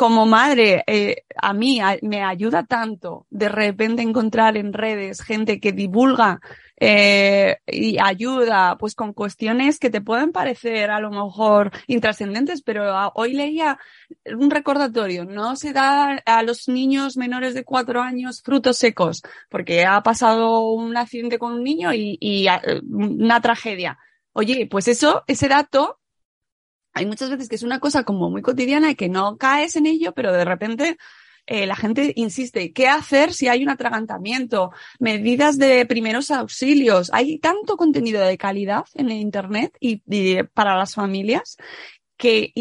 como 0.00 0.24
madre, 0.24 0.82
eh, 0.86 1.24
a 1.36 1.52
mí 1.52 1.78
me 2.00 2.22
ayuda 2.22 2.64
tanto 2.64 3.26
de 3.28 3.50
repente 3.50 4.00
encontrar 4.00 4.56
en 4.56 4.72
redes 4.72 5.20
gente 5.20 5.60
que 5.60 5.72
divulga 5.72 6.40
eh, 6.78 7.58
y 7.66 7.98
ayuda 8.02 8.78
pues 8.78 8.94
con 8.94 9.12
cuestiones 9.12 9.78
que 9.78 9.90
te 9.90 10.00
pueden 10.00 10.32
parecer 10.32 10.90
a 10.90 11.00
lo 11.00 11.10
mejor 11.10 11.70
intrascendentes, 11.86 12.62
pero 12.62 13.12
hoy 13.14 13.34
leía 13.34 13.78
un 14.24 14.50
recordatorio, 14.50 15.26
no 15.26 15.54
se 15.54 15.74
da 15.74 16.12
a 16.24 16.42
los 16.44 16.66
niños 16.66 17.18
menores 17.18 17.52
de 17.52 17.64
cuatro 17.64 18.00
años 18.00 18.40
frutos 18.42 18.78
secos, 18.78 19.20
porque 19.50 19.84
ha 19.84 20.02
pasado 20.02 20.70
un 20.70 20.96
accidente 20.96 21.38
con 21.38 21.52
un 21.52 21.62
niño 21.62 21.92
y, 21.92 22.16
y 22.22 22.46
una 22.88 23.42
tragedia. 23.42 23.98
Oye, 24.32 24.66
pues 24.66 24.88
eso, 24.88 25.24
ese 25.26 25.48
dato 25.48 25.99
hay 26.92 27.06
muchas 27.06 27.30
veces 27.30 27.48
que 27.48 27.56
es 27.56 27.62
una 27.62 27.80
cosa 27.80 28.04
como 28.04 28.30
muy 28.30 28.42
cotidiana 28.42 28.90
y 28.90 28.94
que 28.94 29.08
no 29.08 29.36
caes 29.36 29.76
en 29.76 29.86
ello, 29.86 30.12
pero 30.12 30.32
de 30.32 30.44
repente 30.44 30.96
eh, 31.46 31.66
la 31.66 31.76
gente 31.76 32.12
insiste, 32.16 32.72
¿qué 32.72 32.88
hacer 32.88 33.32
si 33.32 33.48
hay 33.48 33.62
un 33.62 33.70
atragantamiento? 33.70 34.70
Medidas 34.98 35.58
de 35.58 35.84
primeros 35.86 36.30
auxilios. 36.30 37.10
Hay 37.12 37.38
tanto 37.38 37.76
contenido 37.76 38.24
de 38.24 38.38
calidad 38.38 38.84
en 38.94 39.10
el 39.10 39.18
Internet 39.18 39.76
y, 39.80 40.02
para 40.54 40.76
las 40.76 40.94
familias 40.94 41.56
que 42.16 42.52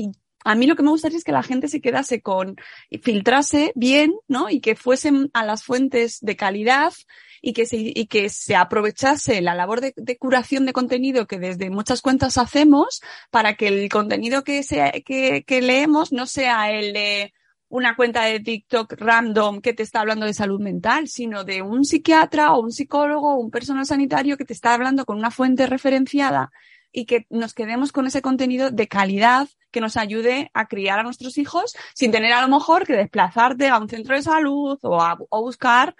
a 0.45 0.55
mí 0.55 0.65
lo 0.65 0.75
que 0.75 0.83
me 0.83 0.89
gustaría 0.89 1.17
es 1.17 1.23
que 1.23 1.31
la 1.31 1.43
gente 1.43 1.67
se 1.67 1.81
quedase 1.81 2.21
con, 2.21 2.55
filtrase 3.03 3.73
bien, 3.75 4.13
¿no? 4.27 4.49
Y 4.49 4.61
que 4.61 4.75
fuesen 4.75 5.29
a 5.33 5.45
las 5.45 5.63
fuentes 5.63 6.19
de 6.21 6.35
calidad 6.35 6.93
y 7.41 7.53
que 7.53 7.65
se, 7.65 7.77
y 7.77 8.07
que 8.07 8.29
se 8.29 8.55
aprovechase 8.55 9.41
la 9.41 9.55
labor 9.55 9.81
de, 9.81 10.17
curación 10.17 10.65
de 10.65 10.73
contenido 10.73 11.27
que 11.27 11.39
desde 11.39 11.69
muchas 11.69 12.01
cuentas 12.01 12.37
hacemos 12.37 13.01
para 13.31 13.55
que 13.55 13.67
el 13.67 13.89
contenido 13.89 14.43
que, 14.43 14.63
sea, 14.63 14.91
que, 14.91 15.43
que 15.43 15.61
leemos 15.61 16.11
no 16.11 16.25
sea 16.25 16.71
el 16.71 16.93
de 16.93 17.33
una 17.69 17.95
cuenta 17.95 18.23
de 18.23 18.39
TikTok 18.39 18.93
random 18.97 19.61
que 19.61 19.73
te 19.73 19.83
está 19.83 20.01
hablando 20.01 20.25
de 20.25 20.33
salud 20.33 20.59
mental, 20.59 21.07
sino 21.07 21.43
de 21.43 21.61
un 21.61 21.85
psiquiatra 21.85 22.53
o 22.53 22.61
un 22.61 22.71
psicólogo 22.71 23.35
o 23.35 23.39
un 23.39 23.51
personal 23.51 23.85
sanitario 23.85 24.37
que 24.37 24.45
te 24.45 24.53
está 24.53 24.73
hablando 24.73 25.05
con 25.05 25.17
una 25.17 25.31
fuente 25.31 25.67
referenciada 25.67 26.51
y 26.91 27.05
que 27.05 27.27
nos 27.29 27.53
quedemos 27.53 27.91
con 27.91 28.07
ese 28.07 28.23
contenido 28.23 28.71
de 28.71 28.87
calidad 28.87 29.47
que 29.69 29.81
nos 29.81 29.97
ayude 29.97 30.49
a 30.55 30.65
criar 30.67 30.97
a 30.97 31.03
nuestros 31.03 31.37
hijos 31.37 31.75
sin 31.93 32.11
tener 32.11 32.33
a 32.33 32.41
lo 32.41 32.47
mejor 32.47 32.87
que 32.87 32.93
desplazarte 32.93 33.67
a 33.67 33.77
un 33.77 33.87
centro 33.87 34.15
de 34.15 34.23
salud 34.23 34.79
o 34.81 34.99
a 34.99 35.17
o 35.29 35.41
buscar 35.41 35.95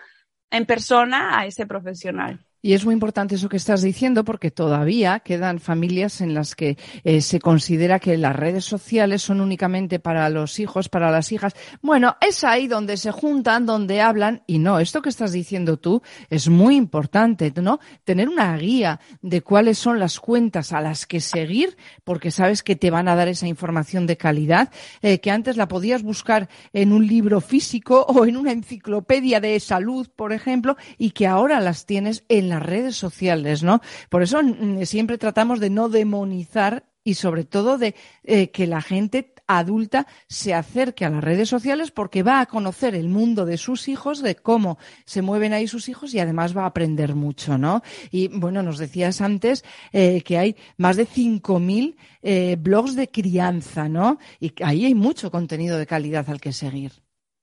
en 0.51 0.65
persona 0.65 1.39
a 1.39 1.45
ese 1.45 1.65
profesional. 1.65 2.45
Y 2.61 2.73
es 2.73 2.83
muy 2.83 2.93
importante 2.93 3.35
eso 3.35 3.47
que 3.47 3.55
estás 3.55 3.81
diciendo 3.81 4.25
porque 4.25 4.51
todavía 4.51 5.21
quedan 5.21 5.59
familias 5.59 6.19
en 6.19 6.33
las 6.33 6.55
que 6.55 6.77
eh, 7.05 7.21
se 7.21 7.39
considera 7.39 7.99
que 7.99 8.17
las 8.17 8.35
redes 8.35 8.65
sociales 8.65 9.21
son 9.21 9.39
únicamente 9.39 9.99
para 9.99 10.29
los 10.29 10.59
hijos, 10.59 10.89
para 10.89 11.09
las 11.09 11.31
hijas. 11.31 11.55
Bueno, 11.81 12.17
es 12.19 12.43
ahí 12.43 12.67
donde 12.67 12.97
se 12.97 13.11
juntan, 13.11 13.65
donde 13.65 14.01
hablan 14.01 14.43
y 14.45 14.59
no, 14.59 14.79
esto 14.79 15.01
que 15.01 15.07
estás 15.07 15.31
diciendo 15.31 15.77
tú 15.77 16.01
es 16.29 16.49
muy 16.49 16.75
importante, 16.75 17.53
¿no? 17.61 17.79
Tener 18.03 18.27
una 18.27 18.57
guía 18.57 18.99
de 19.21 19.41
cuáles 19.41 19.77
son 19.77 19.97
las 19.97 20.19
cuentas 20.19 20.73
a 20.73 20.81
las 20.81 21.05
que 21.05 21.21
seguir 21.21 21.77
porque 22.03 22.29
sabes 22.29 22.61
que 22.61 22.75
te 22.75 22.91
van 22.91 23.07
a 23.07 23.15
dar 23.15 23.29
esa 23.29 23.47
información 23.47 24.05
de 24.05 24.17
calidad 24.17 24.69
eh, 25.01 25.19
que 25.19 25.31
antes 25.31 25.55
la 25.55 25.69
podías 25.69 26.03
buscar 26.03 26.49
en 26.73 26.91
un 26.91 27.07
libro 27.07 27.39
físico 27.39 28.05
o 28.09 28.25
en 28.25 28.35
una 28.35 28.51
enciclopedia 28.51 29.39
de 29.39 29.57
salud, 29.61 30.09
por 30.13 30.33
ejemplo, 30.33 30.75
y 30.97 31.11
que 31.11 31.25
ahora 31.25 31.61
las 31.61 31.85
tienes 31.85 32.25
en 32.27 32.48
las 32.49 32.63
redes 32.63 32.95
sociales, 32.95 33.63
¿no? 33.63 33.81
Por 34.09 34.23
eso 34.23 34.41
mm, 34.41 34.83
siempre 34.85 35.17
tratamos 35.17 35.59
de 35.59 35.69
no 35.69 35.89
demonizar 35.89 36.85
y 37.03 37.15
sobre 37.15 37.43
todo 37.43 37.77
de 37.77 37.95
eh, 38.23 38.51
que 38.51 38.67
la 38.67 38.81
gente 38.81 39.33
adulta 39.47 40.05
se 40.27 40.53
acerque 40.53 41.05
a 41.05 41.09
las 41.09 41.23
redes 41.23 41.49
sociales 41.49 41.89
porque 41.89 42.21
va 42.21 42.39
a 42.39 42.45
conocer 42.45 42.93
el 42.93 43.09
mundo 43.09 43.45
de 43.45 43.57
sus 43.57 43.87
hijos, 43.87 44.21
de 44.21 44.35
cómo 44.35 44.77
se 45.05 45.23
mueven 45.23 45.53
ahí 45.53 45.67
sus 45.67 45.89
hijos 45.89 46.13
y 46.13 46.19
además 46.19 46.55
va 46.55 46.63
a 46.63 46.67
aprender 46.67 47.15
mucho, 47.15 47.57
¿no? 47.57 47.81
Y 48.11 48.27
bueno, 48.27 48.61
nos 48.61 48.77
decías 48.77 49.21
antes 49.21 49.65
eh, 49.91 50.21
que 50.21 50.37
hay 50.37 50.55
más 50.77 50.97
de 50.97 51.07
5.000 51.07 51.95
eh, 52.21 52.57
blogs 52.59 52.95
de 52.95 53.09
crianza, 53.09 53.89
¿no? 53.89 54.19
Y 54.39 54.53
ahí 54.63 54.85
hay 54.85 54.93
mucho 54.93 55.31
contenido 55.31 55.79
de 55.79 55.87
calidad 55.87 56.29
al 56.29 56.39
que 56.39 56.53
seguir 56.53 56.91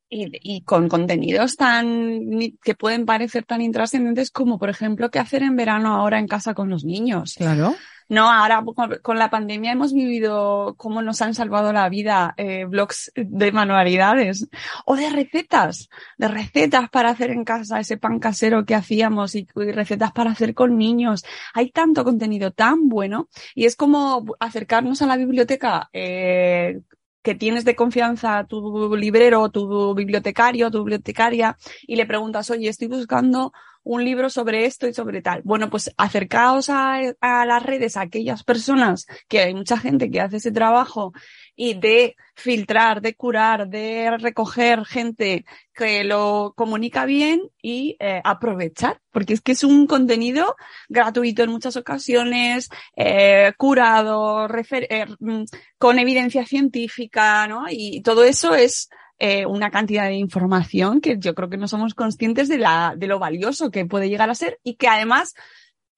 y, 0.08 0.62
con 0.62 0.88
contenidos 0.88 1.56
tan 1.56 2.20
que 2.62 2.74
pueden 2.74 3.06
parecer 3.06 3.44
tan 3.44 3.60
intrascendentes 3.60 4.30
como, 4.30 4.58
por 4.58 4.68
ejemplo, 4.68 5.10
qué 5.10 5.18
hacer 5.18 5.42
en 5.42 5.56
verano 5.56 5.94
ahora 5.94 6.18
en 6.18 6.28
casa 6.28 6.54
con 6.54 6.70
los 6.70 6.84
niños. 6.84 7.34
Claro. 7.36 7.74
No, 8.08 8.30
ahora 8.30 8.64
con 9.02 9.18
la 9.18 9.30
pandemia 9.30 9.72
hemos 9.72 9.92
vivido 9.92 10.74
cómo 10.76 11.02
nos 11.02 11.22
han 11.22 11.34
salvado 11.34 11.72
la 11.72 11.88
vida 11.88 12.34
eh, 12.36 12.64
blogs 12.64 13.10
de 13.16 13.50
manualidades 13.50 14.48
o 14.84 14.94
de 14.94 15.10
recetas, 15.10 15.88
de 16.16 16.28
recetas 16.28 16.88
para 16.88 17.10
hacer 17.10 17.30
en 17.30 17.44
casa 17.44 17.80
ese 17.80 17.96
pan 17.96 18.20
casero 18.20 18.64
que 18.64 18.76
hacíamos 18.76 19.34
y, 19.34 19.48
recetas 19.56 20.12
para 20.12 20.30
hacer 20.30 20.54
con 20.54 20.78
niños. 20.78 21.24
Hay 21.52 21.70
tanto 21.72 22.04
contenido 22.04 22.52
tan 22.52 22.88
bueno 22.88 23.28
y 23.56 23.64
es 23.64 23.74
como 23.74 24.24
acercarnos 24.38 25.02
a 25.02 25.06
la 25.06 25.16
biblioteca 25.16 25.90
eh, 25.92 26.82
que 27.26 27.34
tienes 27.34 27.64
de 27.64 27.74
confianza 27.74 28.44
tu 28.44 28.94
librero, 28.94 29.48
tu 29.48 29.96
bibliotecario, 29.96 30.70
tu 30.70 30.78
bibliotecaria, 30.84 31.56
y 31.82 31.96
le 31.96 32.06
preguntas, 32.06 32.52
oye, 32.52 32.68
estoy 32.68 32.86
buscando 32.86 33.52
un 33.82 34.04
libro 34.04 34.30
sobre 34.30 34.64
esto 34.64 34.86
y 34.86 34.94
sobre 34.94 35.22
tal. 35.22 35.42
Bueno, 35.42 35.68
pues 35.68 35.92
acercaos 35.96 36.70
a, 36.70 37.00
a 37.20 37.44
las 37.44 37.62
redes 37.64 37.96
a 37.96 38.02
aquellas 38.02 38.44
personas, 38.44 39.06
que 39.26 39.40
hay 39.40 39.54
mucha 39.54 39.76
gente 39.76 40.08
que 40.08 40.20
hace 40.20 40.36
ese 40.36 40.52
trabajo 40.52 41.12
y 41.56 41.74
de 41.74 42.16
filtrar, 42.34 43.00
de 43.00 43.14
curar, 43.14 43.68
de 43.68 44.16
recoger 44.18 44.84
gente 44.84 45.44
que 45.74 46.04
lo 46.04 46.52
comunica 46.54 47.06
bien 47.06 47.42
y 47.62 47.96
eh, 47.98 48.20
aprovechar, 48.22 49.00
porque 49.10 49.32
es 49.32 49.40
que 49.40 49.52
es 49.52 49.64
un 49.64 49.86
contenido 49.86 50.54
gratuito 50.88 51.42
en 51.42 51.50
muchas 51.50 51.76
ocasiones, 51.76 52.68
eh, 52.94 53.52
curado, 53.56 54.46
eh, 54.46 55.06
mm, 55.18 55.44
con 55.78 55.98
evidencia 55.98 56.44
científica, 56.44 57.48
¿no? 57.48 57.64
Y 57.70 58.02
todo 58.02 58.22
eso 58.22 58.54
es 58.54 58.90
eh, 59.18 59.46
una 59.46 59.70
cantidad 59.70 60.04
de 60.04 60.14
información 60.14 61.00
que 61.00 61.16
yo 61.18 61.34
creo 61.34 61.48
que 61.48 61.56
no 61.56 61.68
somos 61.68 61.94
conscientes 61.94 62.48
de 62.48 62.58
la, 62.58 62.94
de 62.98 63.06
lo 63.06 63.18
valioso 63.18 63.70
que 63.70 63.86
puede 63.86 64.10
llegar 64.10 64.28
a 64.28 64.34
ser 64.34 64.60
y 64.62 64.74
que 64.74 64.88
además 64.88 65.34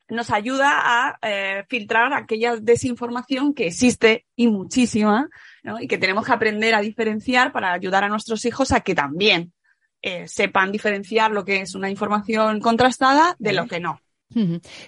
nos 0.08 0.30
ayuda 0.30 0.70
a 0.72 1.18
eh, 1.22 1.64
filtrar 1.68 2.12
aquella 2.12 2.56
desinformación 2.56 3.54
que 3.54 3.66
existe 3.66 4.26
y 4.36 4.48
muchísima, 4.48 5.28
¿no? 5.62 5.80
Y 5.80 5.86
que 5.86 5.98
tenemos 5.98 6.24
que 6.24 6.32
aprender 6.32 6.74
a 6.74 6.80
diferenciar 6.80 7.52
para 7.52 7.72
ayudar 7.72 8.04
a 8.04 8.08
nuestros 8.08 8.44
hijos 8.44 8.72
a 8.72 8.80
que 8.80 8.94
también 8.94 9.52
eh, 10.00 10.28
sepan 10.28 10.72
diferenciar 10.72 11.30
lo 11.32 11.44
que 11.44 11.60
es 11.60 11.74
una 11.74 11.90
información 11.90 12.60
contrastada 12.60 13.36
de 13.38 13.52
lo 13.52 13.66
que 13.66 13.80
no. 13.80 14.00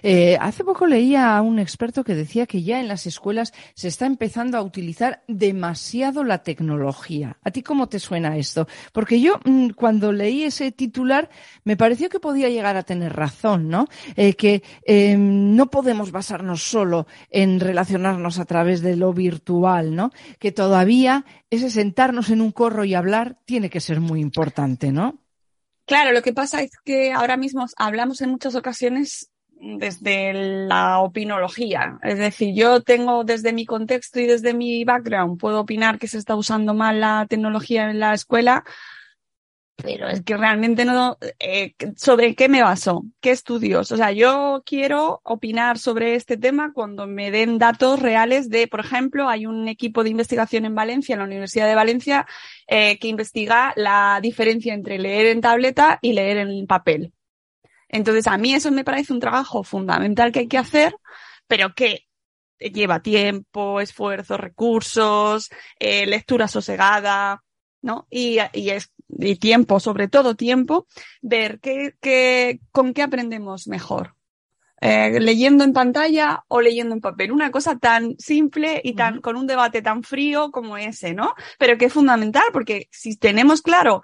Eh, 0.03 0.37
hace 0.39 0.63
poco 0.63 0.85
leía 0.85 1.35
a 1.35 1.41
un 1.41 1.57
experto 1.57 2.03
que 2.03 2.13
decía 2.13 2.45
que 2.45 2.61
ya 2.61 2.79
en 2.79 2.87
las 2.87 3.07
escuelas 3.07 3.53
se 3.73 3.87
está 3.87 4.05
empezando 4.05 4.57
a 4.57 4.61
utilizar 4.61 5.23
demasiado 5.27 6.23
la 6.23 6.43
tecnología. 6.43 7.37
¿A 7.43 7.49
ti 7.49 7.63
cómo 7.63 7.89
te 7.89 7.99
suena 7.99 8.37
esto? 8.37 8.67
Porque 8.93 9.19
yo 9.19 9.39
mm, 9.43 9.69
cuando 9.71 10.11
leí 10.11 10.43
ese 10.43 10.71
titular 10.71 11.29
me 11.63 11.75
pareció 11.75 12.09
que 12.09 12.19
podía 12.19 12.49
llegar 12.49 12.77
a 12.77 12.83
tener 12.83 13.13
razón, 13.13 13.67
¿no? 13.67 13.87
Eh, 14.15 14.35
que 14.35 14.61
em, 14.83 15.55
no 15.55 15.71
podemos 15.71 16.11
basarnos 16.11 16.63
solo 16.63 17.07
en 17.29 17.59
relacionarnos 17.59 18.37
a 18.37 18.45
través 18.45 18.81
de 18.81 18.95
lo 18.95 19.11
virtual, 19.11 19.95
¿no? 19.95 20.11
Que 20.39 20.51
todavía 20.51 21.25
ese 21.49 21.71
sentarnos 21.71 22.29
en 22.29 22.41
un 22.41 22.51
corro 22.51 22.85
y 22.85 22.93
hablar 22.93 23.39
tiene 23.45 23.69
que 23.69 23.79
ser 23.81 24.01
muy 24.01 24.21
importante, 24.21 24.91
¿no? 24.91 25.19
Claro, 25.85 26.11
lo 26.13 26.21
que 26.21 26.31
pasa 26.31 26.61
es 26.61 26.71
que 26.85 27.11
ahora 27.11 27.37
mismo 27.37 27.65
hablamos 27.75 28.21
en 28.21 28.29
muchas 28.29 28.55
ocasiones 28.55 29.30
desde 29.61 30.33
la 30.33 30.99
opinología. 30.99 31.99
Es 32.03 32.17
decir, 32.17 32.53
yo 32.55 32.81
tengo 32.81 33.23
desde 33.23 33.53
mi 33.53 33.65
contexto 33.65 34.19
y 34.19 34.25
desde 34.25 34.53
mi 34.53 34.83
background, 34.83 35.39
puedo 35.39 35.61
opinar 35.61 35.99
que 35.99 36.07
se 36.07 36.17
está 36.17 36.35
usando 36.35 36.73
mal 36.73 36.99
la 36.99 37.27
tecnología 37.29 37.89
en 37.89 37.99
la 37.99 38.13
escuela, 38.13 38.63
pero 39.77 40.07
es 40.07 40.21
que 40.23 40.37
realmente 40.37 40.85
no, 40.85 41.17
eh, 41.39 41.73
¿sobre 41.95 42.35
qué 42.35 42.49
me 42.49 42.61
baso? 42.61 43.03
¿Qué 43.19 43.31
estudios? 43.31 43.91
O 43.91 43.97
sea, 43.97 44.11
yo 44.11 44.63
quiero 44.65 45.21
opinar 45.23 45.77
sobre 45.77 46.15
este 46.15 46.37
tema 46.37 46.71
cuando 46.73 47.07
me 47.07 47.31
den 47.31 47.57
datos 47.57 47.99
reales 47.99 48.49
de, 48.49 48.67
por 48.67 48.79
ejemplo, 48.79 49.29
hay 49.29 49.45
un 49.45 49.67
equipo 49.67 50.03
de 50.03 50.09
investigación 50.09 50.65
en 50.65 50.75
Valencia, 50.75 51.13
en 51.13 51.19
la 51.19 51.25
Universidad 51.25 51.67
de 51.67 51.75
Valencia, 51.75 52.27
eh, 52.67 52.99
que 52.99 53.07
investiga 53.07 53.73
la 53.75 54.19
diferencia 54.21 54.73
entre 54.73 54.99
leer 54.99 55.27
en 55.27 55.41
tableta 55.41 55.99
y 56.01 56.13
leer 56.13 56.37
en 56.37 56.67
papel. 56.67 57.13
Entonces, 57.91 58.25
a 58.27 58.37
mí 58.37 58.53
eso 58.53 58.71
me 58.71 58.85
parece 58.85 59.11
un 59.11 59.19
trabajo 59.19 59.63
fundamental 59.63 60.31
que 60.31 60.39
hay 60.39 60.47
que 60.47 60.57
hacer, 60.57 60.95
pero 61.45 61.75
que 61.75 62.07
lleva 62.57 63.01
tiempo, 63.01 63.81
esfuerzo, 63.81 64.37
recursos, 64.37 65.49
eh, 65.77 66.05
lectura 66.05 66.47
sosegada, 66.47 67.43
¿no? 67.81 68.07
Y, 68.09 68.37
y, 68.53 68.69
es, 68.69 68.91
y 69.09 69.35
tiempo, 69.35 69.79
sobre 69.81 70.07
todo 70.07 70.35
tiempo, 70.35 70.87
ver 71.21 71.59
qué, 71.59 71.95
qué, 71.99 72.61
con 72.71 72.93
qué 72.93 73.01
aprendemos 73.01 73.67
mejor. 73.67 74.15
Eh, 74.79 75.19
leyendo 75.19 75.63
en 75.63 75.73
pantalla 75.73 76.43
o 76.47 76.61
leyendo 76.61 76.95
en 76.95 77.01
papel. 77.01 77.31
Una 77.31 77.51
cosa 77.51 77.77
tan 77.77 78.15
simple 78.17 78.81
y 78.83 78.93
tan, 78.93 79.21
con 79.21 79.35
un 79.35 79.45
debate 79.45 79.83
tan 79.83 80.01
frío 80.01 80.49
como 80.49 80.75
ese, 80.77 81.13
¿no? 81.13 81.35
Pero 81.59 81.77
que 81.77 81.85
es 81.85 81.93
fundamental 81.93 82.45
porque 82.51 82.87
si 82.89 83.15
tenemos 83.17 83.61
claro 83.61 84.01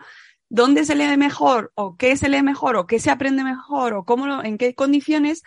dónde 0.49 0.85
se 0.85 0.95
lee 0.95 1.17
mejor 1.17 1.71
o 1.75 1.97
qué 1.97 2.15
se 2.17 2.29
lee 2.29 2.41
mejor 2.41 2.75
o 2.75 2.87
qué 2.87 2.99
se 2.99 3.11
aprende 3.11 3.43
mejor 3.43 3.93
o 3.93 4.05
cómo, 4.05 4.43
en 4.43 4.57
qué 4.57 4.75
condiciones, 4.75 5.43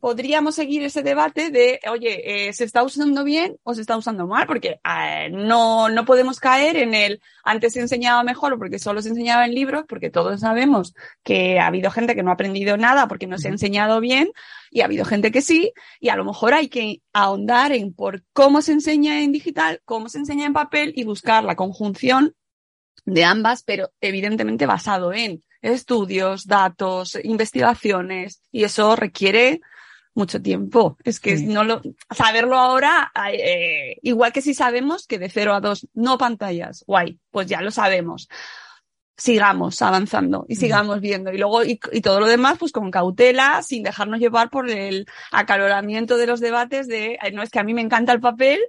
podríamos 0.00 0.54
seguir 0.54 0.82
ese 0.82 1.02
debate 1.02 1.50
de, 1.50 1.80
oye, 1.90 2.48
eh, 2.48 2.52
¿se 2.52 2.64
está 2.64 2.82
usando 2.82 3.24
bien 3.24 3.56
o 3.64 3.74
se 3.74 3.80
está 3.80 3.96
usando 3.96 4.26
mal? 4.26 4.46
Porque 4.46 4.80
eh, 4.84 5.28
no, 5.30 5.88
no 5.88 6.04
podemos 6.04 6.38
caer 6.38 6.76
en 6.76 6.94
el 6.94 7.20
antes 7.42 7.72
se 7.72 7.80
enseñaba 7.80 8.22
mejor 8.22 8.58
porque 8.58 8.78
solo 8.78 9.02
se 9.02 9.08
enseñaba 9.08 9.44
en 9.44 9.54
libros, 9.54 9.84
porque 9.88 10.10
todos 10.10 10.40
sabemos 10.40 10.94
que 11.24 11.58
ha 11.58 11.66
habido 11.66 11.90
gente 11.90 12.14
que 12.14 12.22
no 12.22 12.30
ha 12.30 12.34
aprendido 12.34 12.76
nada 12.76 13.08
porque 13.08 13.26
no 13.26 13.38
se 13.38 13.48
ha 13.48 13.50
enseñado 13.50 14.00
bien 14.00 14.30
y 14.70 14.82
ha 14.82 14.84
habido 14.84 15.04
gente 15.04 15.32
que 15.32 15.42
sí, 15.42 15.72
y 15.98 16.10
a 16.10 16.16
lo 16.16 16.24
mejor 16.24 16.54
hay 16.54 16.68
que 16.68 17.00
ahondar 17.12 17.72
en 17.72 17.94
por 17.94 18.22
cómo 18.32 18.62
se 18.62 18.72
enseña 18.72 19.22
en 19.22 19.32
digital, 19.32 19.80
cómo 19.84 20.08
se 20.08 20.18
enseña 20.18 20.46
en 20.46 20.52
papel 20.52 20.92
y 20.94 21.04
buscar 21.04 21.42
la 21.42 21.56
conjunción 21.56 22.34
de 23.12 23.24
ambas, 23.24 23.62
pero 23.62 23.90
evidentemente 24.00 24.66
basado 24.66 25.12
en 25.12 25.42
estudios, 25.62 26.46
datos, 26.46 27.18
investigaciones, 27.22 28.42
y 28.52 28.64
eso 28.64 28.96
requiere 28.96 29.60
mucho 30.14 30.42
tiempo. 30.42 30.96
Es 31.04 31.20
que 31.20 31.36
no 31.38 31.64
lo, 31.64 31.80
saberlo 32.10 32.56
ahora, 32.56 33.12
eh, 33.32 33.96
igual 34.02 34.32
que 34.32 34.42
si 34.42 34.54
sabemos 34.54 35.06
que 35.06 35.18
de 35.18 35.30
0 35.30 35.54
a 35.54 35.60
2 35.60 35.88
no 35.94 36.18
pantallas, 36.18 36.84
guay, 36.86 37.18
pues 37.30 37.46
ya 37.46 37.60
lo 37.62 37.70
sabemos 37.70 38.28
sigamos 39.18 39.82
avanzando 39.82 40.46
y 40.48 40.54
sigamos 40.54 41.00
viendo. 41.00 41.32
Y 41.32 41.38
luego, 41.38 41.64
y, 41.64 41.76
todo 41.76 42.20
lo 42.20 42.26
demás, 42.26 42.56
pues 42.56 42.70
con 42.70 42.90
cautela, 42.90 43.62
sin 43.62 43.82
dejarnos 43.82 44.20
llevar 44.20 44.48
por 44.48 44.70
el 44.70 45.06
acaloramiento 45.32 46.16
de 46.16 46.26
los 46.26 46.40
debates 46.40 46.86
de, 46.86 47.18
no 47.34 47.42
es 47.42 47.50
que 47.50 47.58
a 47.58 47.64
mí 47.64 47.74
me 47.74 47.82
encanta 47.82 48.12
el 48.12 48.20
papel, 48.20 48.60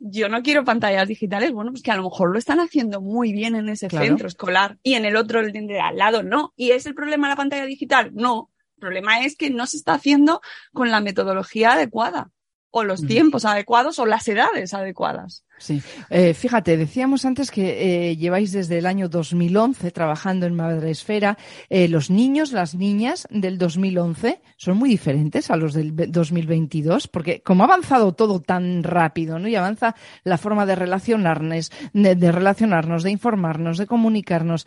yo 0.00 0.30
no 0.30 0.42
quiero 0.42 0.64
pantallas 0.64 1.06
digitales. 1.06 1.52
Bueno, 1.52 1.70
pues 1.70 1.82
que 1.82 1.90
a 1.90 1.96
lo 1.96 2.04
mejor 2.04 2.32
lo 2.32 2.38
están 2.38 2.58
haciendo 2.58 3.02
muy 3.02 3.32
bien 3.32 3.54
en 3.54 3.68
ese 3.68 3.90
centro 3.90 4.26
escolar 4.26 4.78
y 4.82 4.94
en 4.94 5.04
el 5.04 5.14
otro, 5.14 5.40
el 5.40 5.52
de 5.52 5.80
al 5.80 5.98
lado, 5.98 6.22
no. 6.22 6.54
¿Y 6.56 6.70
es 6.70 6.86
el 6.86 6.94
problema 6.94 7.28
la 7.28 7.36
pantalla 7.36 7.66
digital? 7.66 8.10
No. 8.14 8.50
El 8.76 8.80
problema 8.80 9.24
es 9.24 9.36
que 9.36 9.50
no 9.50 9.66
se 9.66 9.76
está 9.76 9.94
haciendo 9.94 10.40
con 10.72 10.90
la 10.90 11.00
metodología 11.00 11.72
adecuada 11.72 12.30
o 12.70 12.84
los 12.84 13.06
tiempos 13.06 13.44
adecuados 13.44 13.98
o 13.98 14.06
las 14.06 14.26
edades 14.28 14.74
adecuadas. 14.74 15.44
Sí, 15.58 15.82
eh, 16.10 16.34
fíjate, 16.34 16.76
decíamos 16.76 17.24
antes 17.24 17.50
que 17.50 18.10
eh, 18.10 18.16
lleváis 18.16 18.52
desde 18.52 18.78
el 18.78 18.86
año 18.86 19.08
2011 19.08 19.90
trabajando 19.90 20.46
en 20.46 20.54
Madresfera. 20.54 21.36
Eh, 21.68 21.88
los 21.88 22.10
niños, 22.10 22.52
las 22.52 22.74
niñas 22.74 23.26
del 23.30 23.58
2011 23.58 24.40
son 24.56 24.76
muy 24.76 24.88
diferentes 24.88 25.50
a 25.50 25.56
los 25.56 25.74
del 25.74 25.94
2022, 25.96 27.08
porque 27.08 27.42
como 27.42 27.64
ha 27.64 27.66
avanzado 27.66 28.12
todo 28.12 28.40
tan 28.40 28.84
rápido, 28.84 29.38
¿no? 29.38 29.48
Y 29.48 29.56
avanza 29.56 29.96
la 30.22 30.38
forma 30.38 30.64
de 30.64 30.76
relacionarnos, 30.76 31.72
de, 31.92 32.32
relacionarnos, 32.32 33.02
de 33.02 33.10
informarnos, 33.10 33.78
de 33.78 33.86
comunicarnos, 33.86 34.66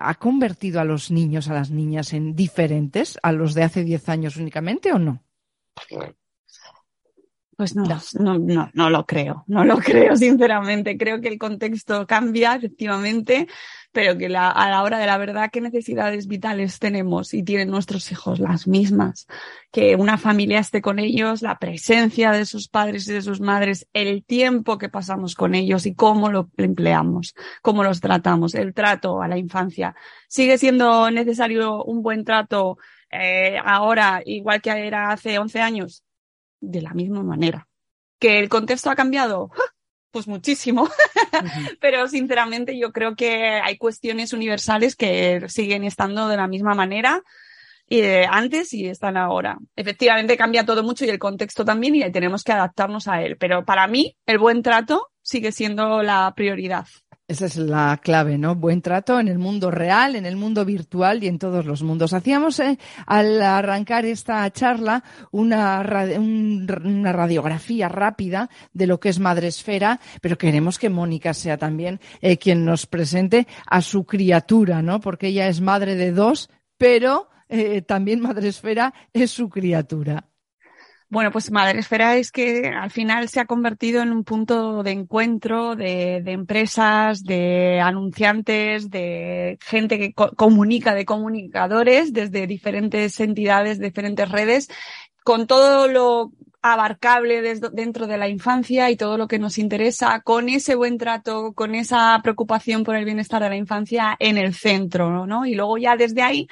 ¿ha 0.00 0.14
convertido 0.14 0.80
a 0.80 0.84
los 0.84 1.10
niños, 1.10 1.48
a 1.48 1.54
las 1.54 1.70
niñas 1.70 2.12
en 2.12 2.36
diferentes 2.36 3.18
a 3.22 3.32
los 3.32 3.54
de 3.54 3.64
hace 3.64 3.82
10 3.82 4.08
años 4.08 4.36
únicamente 4.36 4.92
o 4.92 4.98
no? 4.98 5.24
Pues 7.56 7.76
no, 7.76 7.84
no, 8.18 8.38
no, 8.38 8.70
no 8.72 8.90
lo 8.90 9.06
creo, 9.06 9.44
no 9.46 9.64
lo 9.64 9.76
creo, 9.78 10.16
sinceramente. 10.16 10.96
Creo 10.96 11.20
que 11.20 11.28
el 11.28 11.38
contexto 11.38 12.06
cambia, 12.06 12.56
efectivamente, 12.56 13.46
pero 13.92 14.18
que 14.18 14.28
la, 14.28 14.50
a 14.50 14.68
la 14.70 14.82
hora 14.82 14.98
de 14.98 15.06
la 15.06 15.18
verdad, 15.18 15.50
¿qué 15.52 15.60
necesidades 15.60 16.26
vitales 16.26 16.80
tenemos 16.80 17.32
y 17.32 17.44
tienen 17.44 17.70
nuestros 17.70 18.10
hijos? 18.10 18.40
Las 18.40 18.66
mismas. 18.66 19.28
Que 19.70 19.94
una 19.94 20.18
familia 20.18 20.58
esté 20.58 20.82
con 20.82 20.98
ellos, 20.98 21.42
la 21.42 21.58
presencia 21.58 22.32
de 22.32 22.44
sus 22.44 22.68
padres 22.68 23.08
y 23.08 23.12
de 23.12 23.22
sus 23.22 23.40
madres, 23.40 23.86
el 23.92 24.24
tiempo 24.24 24.78
que 24.78 24.88
pasamos 24.88 25.36
con 25.36 25.54
ellos 25.54 25.86
y 25.86 25.94
cómo 25.94 26.30
lo 26.30 26.50
empleamos, 26.56 27.34
cómo 27.62 27.84
los 27.84 28.00
tratamos, 28.00 28.56
el 28.56 28.74
trato 28.74 29.22
a 29.22 29.28
la 29.28 29.38
infancia. 29.38 29.94
¿Sigue 30.28 30.58
siendo 30.58 31.10
necesario 31.12 31.84
un 31.84 32.02
buen 32.02 32.24
trato 32.24 32.78
eh, 33.12 33.58
ahora, 33.64 34.22
igual 34.26 34.60
que 34.60 34.70
era 34.70 35.12
hace 35.12 35.38
11 35.38 35.60
años? 35.60 36.04
De 36.60 36.82
la 36.82 36.94
misma 36.94 37.22
manera. 37.22 37.66
¿Que 38.18 38.38
el 38.38 38.48
contexto 38.48 38.90
ha 38.90 38.96
cambiado? 38.96 39.50
Pues 40.10 40.28
muchísimo. 40.28 40.88
Pero 41.80 42.06
sinceramente 42.08 42.78
yo 42.78 42.92
creo 42.92 43.16
que 43.16 43.60
hay 43.62 43.76
cuestiones 43.76 44.32
universales 44.32 44.96
que 44.96 45.44
siguen 45.48 45.84
estando 45.84 46.28
de 46.28 46.36
la 46.36 46.46
misma 46.46 46.74
manera 46.74 47.22
eh, 47.88 48.26
antes 48.30 48.72
y 48.72 48.86
están 48.86 49.16
ahora. 49.16 49.58
Efectivamente 49.76 50.36
cambia 50.36 50.64
todo 50.64 50.82
mucho 50.82 51.04
y 51.04 51.10
el 51.10 51.18
contexto 51.18 51.64
también 51.64 51.96
y 51.96 52.12
tenemos 52.12 52.42
que 52.42 52.52
adaptarnos 52.52 53.08
a 53.08 53.22
él. 53.22 53.36
Pero 53.38 53.64
para 53.64 53.86
mí 53.86 54.16
el 54.26 54.38
buen 54.38 54.62
trato 54.62 55.10
sigue 55.20 55.52
siendo 55.52 56.02
la 56.02 56.32
prioridad. 56.34 56.86
Esa 57.26 57.46
es 57.46 57.56
la 57.56 57.98
clave, 58.02 58.36
¿no? 58.36 58.54
Buen 58.54 58.82
trato 58.82 59.18
en 59.18 59.28
el 59.28 59.38
mundo 59.38 59.70
real, 59.70 60.14
en 60.14 60.26
el 60.26 60.36
mundo 60.36 60.66
virtual 60.66 61.24
y 61.24 61.28
en 61.28 61.38
todos 61.38 61.64
los 61.64 61.82
mundos. 61.82 62.12
Hacíamos 62.12 62.60
eh, 62.60 62.78
al 63.06 63.40
arrancar 63.40 64.04
esta 64.04 64.50
charla 64.50 65.02
una, 65.30 65.80
una 66.18 67.12
radiografía 67.12 67.88
rápida 67.88 68.50
de 68.74 68.86
lo 68.86 69.00
que 69.00 69.08
es 69.08 69.20
Madresfera, 69.20 70.00
pero 70.20 70.36
queremos 70.36 70.78
que 70.78 70.90
Mónica 70.90 71.32
sea 71.32 71.56
también 71.56 71.98
eh, 72.20 72.36
quien 72.36 72.66
nos 72.66 72.84
presente 72.84 73.46
a 73.66 73.80
su 73.80 74.04
criatura, 74.04 74.82
¿no? 74.82 75.00
Porque 75.00 75.28
ella 75.28 75.48
es 75.48 75.62
madre 75.62 75.94
de 75.94 76.12
dos, 76.12 76.50
pero 76.76 77.30
eh, 77.48 77.80
también 77.80 78.20
Madresfera 78.20 78.92
es 79.14 79.30
su 79.30 79.48
criatura. 79.48 80.28
Bueno, 81.14 81.30
pues 81.30 81.52
Madresfera 81.52 82.16
es 82.16 82.32
que 82.32 82.66
al 82.66 82.90
final 82.90 83.28
se 83.28 83.38
ha 83.38 83.44
convertido 83.44 84.02
en 84.02 84.10
un 84.10 84.24
punto 84.24 84.82
de 84.82 84.90
encuentro 84.90 85.76
de, 85.76 86.16
empresas, 86.26 87.22
de 87.22 87.80
anunciantes, 87.80 88.90
de 88.90 89.56
gente 89.60 89.96
que 90.00 90.12
comunica, 90.12 90.92
de 90.92 91.04
comunicadores 91.04 92.12
desde 92.12 92.48
diferentes 92.48 93.20
entidades, 93.20 93.78
diferentes 93.78 94.28
redes, 94.28 94.68
con 95.22 95.46
todo 95.46 95.86
lo 95.86 96.32
abarcable 96.62 97.42
dentro 97.72 98.08
de 98.08 98.18
la 98.18 98.28
infancia 98.28 98.90
y 98.90 98.96
todo 98.96 99.16
lo 99.16 99.28
que 99.28 99.38
nos 99.38 99.58
interesa, 99.58 100.20
con 100.22 100.48
ese 100.48 100.74
buen 100.74 100.98
trato, 100.98 101.52
con 101.52 101.76
esa 101.76 102.18
preocupación 102.24 102.82
por 102.82 102.96
el 102.96 103.04
bienestar 103.04 103.40
de 103.40 103.50
la 103.50 103.56
infancia 103.56 104.16
en 104.18 104.36
el 104.36 104.52
centro, 104.52 105.28
¿no? 105.28 105.46
Y 105.46 105.54
luego 105.54 105.78
ya 105.78 105.94
desde 105.94 106.22
ahí 106.22 106.48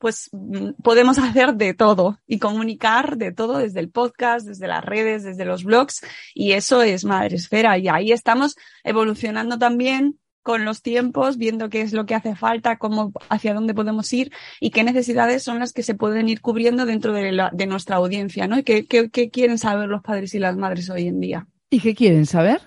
pues 0.00 0.30
mm, 0.32 0.70
podemos 0.82 1.18
hacer 1.18 1.54
de 1.54 1.74
todo 1.74 2.18
y 2.26 2.38
comunicar 2.38 3.18
de 3.18 3.32
todo 3.32 3.58
desde 3.58 3.80
el 3.80 3.90
podcast, 3.90 4.46
desde 4.46 4.66
las 4.66 4.84
redes, 4.84 5.22
desde 5.22 5.44
los 5.44 5.62
blogs 5.62 6.00
y 6.34 6.52
eso 6.52 6.82
es 6.82 7.04
Madre 7.04 7.36
Esfera 7.36 7.78
y 7.78 7.88
ahí 7.88 8.10
estamos 8.10 8.56
evolucionando 8.82 9.58
también 9.58 10.18
con 10.42 10.64
los 10.64 10.80
tiempos, 10.80 11.36
viendo 11.36 11.68
qué 11.68 11.82
es 11.82 11.92
lo 11.92 12.06
que 12.06 12.14
hace 12.14 12.34
falta, 12.34 12.78
cómo, 12.78 13.12
hacia 13.28 13.52
dónde 13.52 13.74
podemos 13.74 14.10
ir 14.14 14.32
y 14.58 14.70
qué 14.70 14.84
necesidades 14.84 15.42
son 15.42 15.58
las 15.58 15.74
que 15.74 15.82
se 15.82 15.94
pueden 15.94 16.30
ir 16.30 16.40
cubriendo 16.40 16.86
dentro 16.86 17.12
de, 17.12 17.30
la, 17.30 17.50
de 17.52 17.66
nuestra 17.66 17.96
audiencia, 17.96 18.48
¿no? 18.48 18.58
Y 18.58 18.62
qué, 18.62 18.86
qué, 18.86 19.10
qué, 19.10 19.28
quieren 19.28 19.58
saber 19.58 19.90
los 19.90 20.02
padres 20.02 20.34
y 20.34 20.38
las 20.38 20.56
madres 20.56 20.88
hoy 20.88 21.08
en 21.08 21.20
día. 21.20 21.46
¿Y 21.68 21.80
qué 21.80 21.94
quieren 21.94 22.24
saber? 22.24 22.62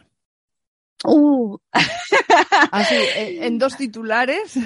Uh. 1.03 1.57
Así, 2.71 2.95
en 3.15 3.57
dos 3.57 3.75
titulares. 3.75 4.59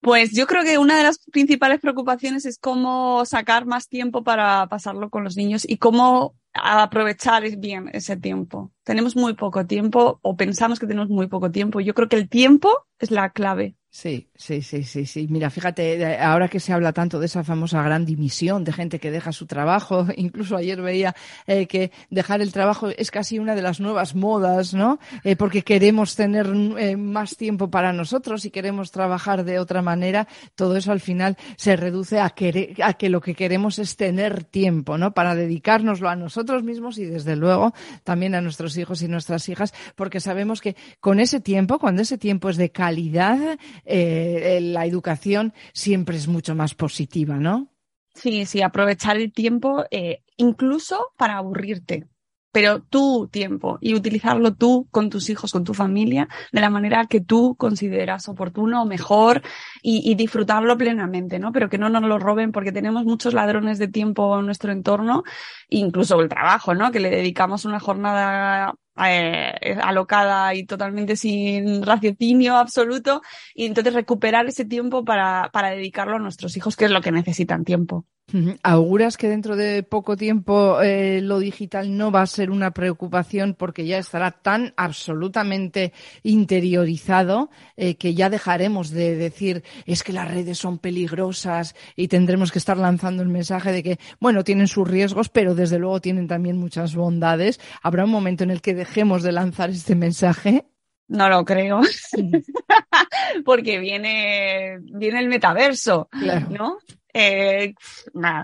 Pues 0.00 0.30
yo 0.32 0.46
creo 0.46 0.62
que 0.62 0.78
una 0.78 0.96
de 0.96 1.02
las 1.02 1.18
principales 1.32 1.80
preocupaciones 1.80 2.46
es 2.46 2.58
cómo 2.58 3.24
sacar 3.24 3.66
más 3.66 3.88
tiempo 3.88 4.22
para 4.22 4.66
pasarlo 4.68 5.10
con 5.10 5.24
los 5.24 5.36
niños 5.36 5.64
y 5.68 5.78
cómo 5.78 6.36
aprovechar 6.54 7.44
bien 7.58 7.90
ese 7.92 8.16
tiempo. 8.16 8.72
Tenemos 8.84 9.16
muy 9.16 9.34
poco 9.34 9.66
tiempo 9.66 10.18
o 10.22 10.36
pensamos 10.36 10.78
que 10.78 10.86
tenemos 10.86 11.08
muy 11.08 11.26
poco 11.26 11.50
tiempo. 11.50 11.80
Yo 11.80 11.94
creo 11.94 12.08
que 12.08 12.16
el 12.16 12.28
tiempo 12.28 12.86
es 12.98 13.10
la 13.10 13.30
clave. 13.30 13.77
Sí, 13.90 14.28
sí, 14.36 14.60
sí, 14.60 14.82
sí, 14.82 15.06
sí. 15.06 15.26
Mira, 15.30 15.48
fíjate, 15.48 16.18
ahora 16.18 16.48
que 16.48 16.60
se 16.60 16.74
habla 16.74 16.92
tanto 16.92 17.18
de 17.18 17.24
esa 17.24 17.42
famosa 17.42 17.82
gran 17.82 18.04
dimisión 18.04 18.62
de 18.62 18.72
gente 18.72 19.00
que 19.00 19.10
deja 19.10 19.32
su 19.32 19.46
trabajo, 19.46 20.06
incluso 20.16 20.56
ayer 20.56 20.82
veía 20.82 21.16
eh, 21.46 21.66
que 21.66 21.90
dejar 22.10 22.42
el 22.42 22.52
trabajo 22.52 22.88
es 22.90 23.10
casi 23.10 23.38
una 23.38 23.54
de 23.54 23.62
las 23.62 23.80
nuevas 23.80 24.14
modas, 24.14 24.74
¿no? 24.74 24.98
Eh, 25.24 25.36
porque 25.36 25.62
queremos 25.62 26.16
tener 26.16 26.46
eh, 26.78 26.98
más 26.98 27.36
tiempo 27.38 27.70
para 27.70 27.94
nosotros 27.94 28.44
y 28.44 28.50
queremos 28.50 28.90
trabajar 28.90 29.42
de 29.44 29.58
otra 29.58 29.80
manera. 29.80 30.28
Todo 30.54 30.76
eso 30.76 30.92
al 30.92 31.00
final 31.00 31.38
se 31.56 31.74
reduce 31.74 32.20
a, 32.20 32.26
a 32.26 32.92
que 32.92 33.08
lo 33.08 33.22
que 33.22 33.34
queremos 33.34 33.78
es 33.78 33.96
tener 33.96 34.44
tiempo, 34.44 34.98
¿no? 34.98 35.14
Para 35.14 35.34
dedicárnoslo 35.34 36.10
a 36.10 36.14
nosotros 36.14 36.62
mismos 36.62 36.98
y 36.98 37.06
desde 37.06 37.36
luego 37.36 37.72
también 38.04 38.34
a 38.34 38.42
nuestros 38.42 38.76
hijos 38.76 39.00
y 39.00 39.08
nuestras 39.08 39.48
hijas, 39.48 39.72
porque 39.96 40.20
sabemos 40.20 40.60
que 40.60 40.76
con 41.00 41.20
ese 41.20 41.40
tiempo, 41.40 41.78
cuando 41.78 42.02
ese 42.02 42.18
tiempo 42.18 42.50
es 42.50 42.58
de 42.58 42.70
calidad, 42.70 43.58
eh, 43.84 44.58
la 44.62 44.86
educación 44.86 45.52
siempre 45.72 46.16
es 46.16 46.28
mucho 46.28 46.54
más 46.54 46.74
positiva, 46.74 47.36
¿no? 47.36 47.68
Sí, 48.14 48.46
sí, 48.46 48.62
aprovechar 48.62 49.16
el 49.16 49.32
tiempo 49.32 49.84
eh, 49.92 50.22
incluso 50.36 51.12
para 51.16 51.36
aburrirte, 51.36 52.08
pero 52.50 52.82
tu 52.82 53.28
tiempo 53.28 53.78
y 53.80 53.94
utilizarlo 53.94 54.54
tú 54.54 54.88
con 54.90 55.08
tus 55.08 55.30
hijos, 55.30 55.52
con 55.52 55.62
tu 55.62 55.72
familia, 55.72 56.28
de 56.50 56.60
la 56.60 56.70
manera 56.70 57.06
que 57.06 57.20
tú 57.20 57.54
consideras 57.56 58.28
oportuno, 58.28 58.84
mejor 58.86 59.42
y, 59.82 60.10
y, 60.10 60.16
disfrutarlo 60.16 60.76
plenamente, 60.76 61.38
¿no? 61.38 61.52
Pero 61.52 61.68
que 61.68 61.78
no 61.78 61.90
nos 61.90 62.02
lo 62.02 62.18
roben 62.18 62.50
porque 62.50 62.72
tenemos 62.72 63.04
muchos 63.04 63.34
ladrones 63.34 63.78
de 63.78 63.86
tiempo 63.86 64.38
en 64.40 64.46
nuestro 64.46 64.72
entorno, 64.72 65.22
incluso 65.68 66.20
el 66.20 66.28
trabajo, 66.28 66.74
¿no? 66.74 66.90
Que 66.90 67.00
le 67.00 67.10
dedicamos 67.10 67.64
una 67.64 67.78
jornada 67.78 68.74
eh, 69.06 69.78
alocada 69.82 70.54
y 70.54 70.64
totalmente 70.64 71.16
sin 71.16 71.82
raciocinio 71.82 72.56
absoluto 72.56 73.22
y 73.54 73.66
entonces 73.66 73.94
recuperar 73.94 74.46
ese 74.46 74.64
tiempo 74.64 75.04
para, 75.04 75.50
para 75.52 75.70
dedicarlo 75.70 76.16
a 76.16 76.20
nuestros 76.20 76.56
hijos, 76.56 76.76
que 76.76 76.86
es 76.86 76.90
lo 76.90 77.00
que 77.00 77.12
necesitan 77.12 77.64
tiempo. 77.64 78.04
¿Auguras 78.62 79.16
que 79.16 79.28
dentro 79.28 79.56
de 79.56 79.82
poco 79.82 80.14
tiempo 80.14 80.82
eh, 80.82 81.22
lo 81.22 81.38
digital 81.38 81.96
no 81.96 82.10
va 82.10 82.20
a 82.20 82.26
ser 82.26 82.50
una 82.50 82.72
preocupación 82.72 83.54
porque 83.54 83.86
ya 83.86 83.96
estará 83.98 84.32
tan 84.32 84.74
absolutamente 84.76 85.94
interiorizado 86.22 87.48
eh, 87.78 87.94
que 87.94 88.14
ya 88.14 88.28
dejaremos 88.28 88.90
de 88.90 89.16
decir 89.16 89.64
es 89.86 90.02
que 90.02 90.12
las 90.12 90.30
redes 90.30 90.58
son 90.58 90.78
peligrosas 90.78 91.74
y 91.96 92.08
tendremos 92.08 92.52
que 92.52 92.58
estar 92.58 92.76
lanzando 92.76 93.22
el 93.22 93.30
mensaje 93.30 93.72
de 93.72 93.82
que, 93.82 93.98
bueno, 94.20 94.44
tienen 94.44 94.68
sus 94.68 94.86
riesgos, 94.86 95.30
pero 95.30 95.54
desde 95.54 95.78
luego 95.78 96.00
tienen 96.00 96.28
también 96.28 96.58
muchas 96.58 96.94
bondades? 96.94 97.58
¿Habrá 97.82 98.04
un 98.04 98.10
momento 98.10 98.44
en 98.44 98.50
el 98.50 98.60
que 98.60 98.74
dejemos 98.74 99.22
de 99.22 99.32
lanzar 99.32 99.70
este 99.70 99.94
mensaje? 99.94 100.66
No 101.08 101.28
lo 101.28 101.44
creo. 101.44 101.80
porque 103.44 103.78
viene, 103.78 104.78
viene 104.80 105.20
el 105.20 105.28
metaverso, 105.28 106.08
¿no? 106.50 106.78
Eh, 107.14 107.74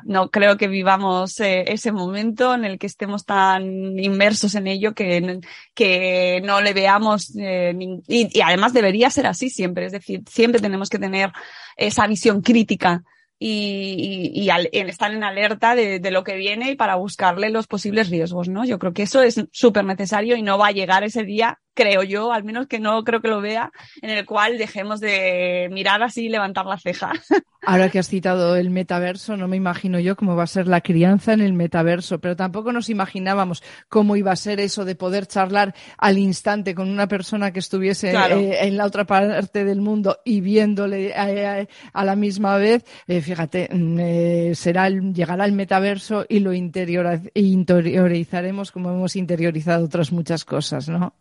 no 0.05 0.31
creo 0.31 0.57
que 0.57 0.69
vivamos 0.69 1.39
eh, 1.39 1.65
ese 1.69 1.93
momento 1.93 2.55
en 2.55 2.65
el 2.65 2.79
que 2.79 2.87
estemos 2.87 3.27
tan 3.27 3.99
inmersos 3.99 4.55
en 4.55 4.67
ello 4.67 4.95
que, 4.95 5.41
que 5.75 6.41
no 6.43 6.63
le 6.63 6.73
veamos 6.73 7.37
eh, 7.39 7.75
y, 8.09 8.37
y, 8.37 8.41
además 8.41 8.73
debería 8.73 9.11
ser 9.11 9.27
así 9.27 9.51
siempre, 9.51 9.87
es 9.87 9.93
decir, 9.93 10.23
siempre 10.27 10.61
tenemos 10.61 10.89
que 10.89 10.99
tener 10.99 11.31
esa 11.77 12.07
visión 12.07 12.41
crítica 12.41 13.05
y, 13.39 14.33
y, 14.35 14.43
y 14.45 14.51
al, 14.51 14.71
estar 14.73 15.13
en 15.13 15.25
alerta 15.25 15.75
de, 15.75 16.01
de, 16.01 16.11
lo 16.11 16.25
que 16.25 16.35
viene 16.35 16.71
y 16.71 16.75
para 16.75 16.97
buscarle 16.97 17.51
los 17.51 17.67
posibles 17.67 18.09
riesgos, 18.09 18.49
¿no? 18.49 18.65
Yo 18.65 18.79
creo 18.79 18.95
que 18.95 19.03
eso 19.03 19.23
es 19.23 19.45
súper 19.53 19.85
necesario 19.85 20.37
y 20.37 20.43
no 20.43 20.57
va 20.57 20.69
a 20.69 20.73
llegar 20.73 21.05
ese 21.05 21.25
día 21.25 21.61
creo 21.75 22.03
yo, 22.03 22.33
al 22.33 22.45
menos 22.45 22.67
que 22.67 22.81
no 22.81 23.03
creo 23.05 23.21
que 23.21 23.29
lo 23.29 23.41
vea, 23.41 23.71
en 24.01 24.11
el 24.11 24.25
cual 24.25 24.59
dejemos 24.59 25.01
de 25.01 25.69
mirar 25.73 26.03
así 26.03 26.27
y 26.27 26.29
levantar 26.29 26.67
la 26.67 26.79
ceja. 26.79 27.13
Ahora 27.67 27.89
que 27.89 27.99
has 27.99 28.09
citado 28.09 28.57
el 28.57 28.69
metaverso, 28.71 29.39
no 29.39 29.49
me 29.49 29.57
imagino 29.57 29.99
yo 29.99 30.17
cómo 30.17 30.37
va 30.37 30.43
a 30.45 30.47
ser 30.47 30.69
la 30.69 30.83
crianza 30.83 31.33
en 31.33 31.41
el 31.41 31.55
metaverso, 31.55 32.21
pero 32.21 32.37
tampoco 32.37 32.73
nos 32.73 32.91
imaginábamos 32.91 33.63
cómo 33.89 34.17
iba 34.17 34.33
a 34.33 34.37
ser 34.37 34.61
eso 34.61 34.85
de 34.85 34.95
poder 34.95 35.27
charlar 35.27 35.75
al 35.97 36.19
instante 36.19 36.75
con 36.75 36.91
una 36.91 37.09
persona 37.09 37.53
que 37.53 37.61
estuviese 37.61 38.11
claro. 38.11 38.37
eh, 38.37 38.67
en 38.67 38.77
la 38.77 38.85
otra 38.85 39.07
parte 39.07 39.65
del 39.65 39.81
mundo 39.81 40.19
y 40.25 40.43
viéndole 40.43 41.15
a, 41.15 41.61
a, 41.61 41.67
a 41.93 42.05
la 42.05 42.17
misma 42.17 42.59
vez. 42.59 42.85
Eh, 43.07 43.23
fíjate, 43.23 43.71
mm, 43.73 43.99
eh, 43.99 44.53
será 44.55 44.87
el, 44.87 45.15
llegará 45.15 45.47
el 45.47 45.53
metaverso 45.53 46.27
y 46.29 46.41
lo 46.41 46.53
interiorizaremos 46.53 48.73
como 48.73 48.91
hemos 48.91 49.17
interiorizado 49.17 49.87
otras 49.87 50.13
muchas 50.13 50.45
cosas, 50.45 50.87
¿no? 50.89 51.15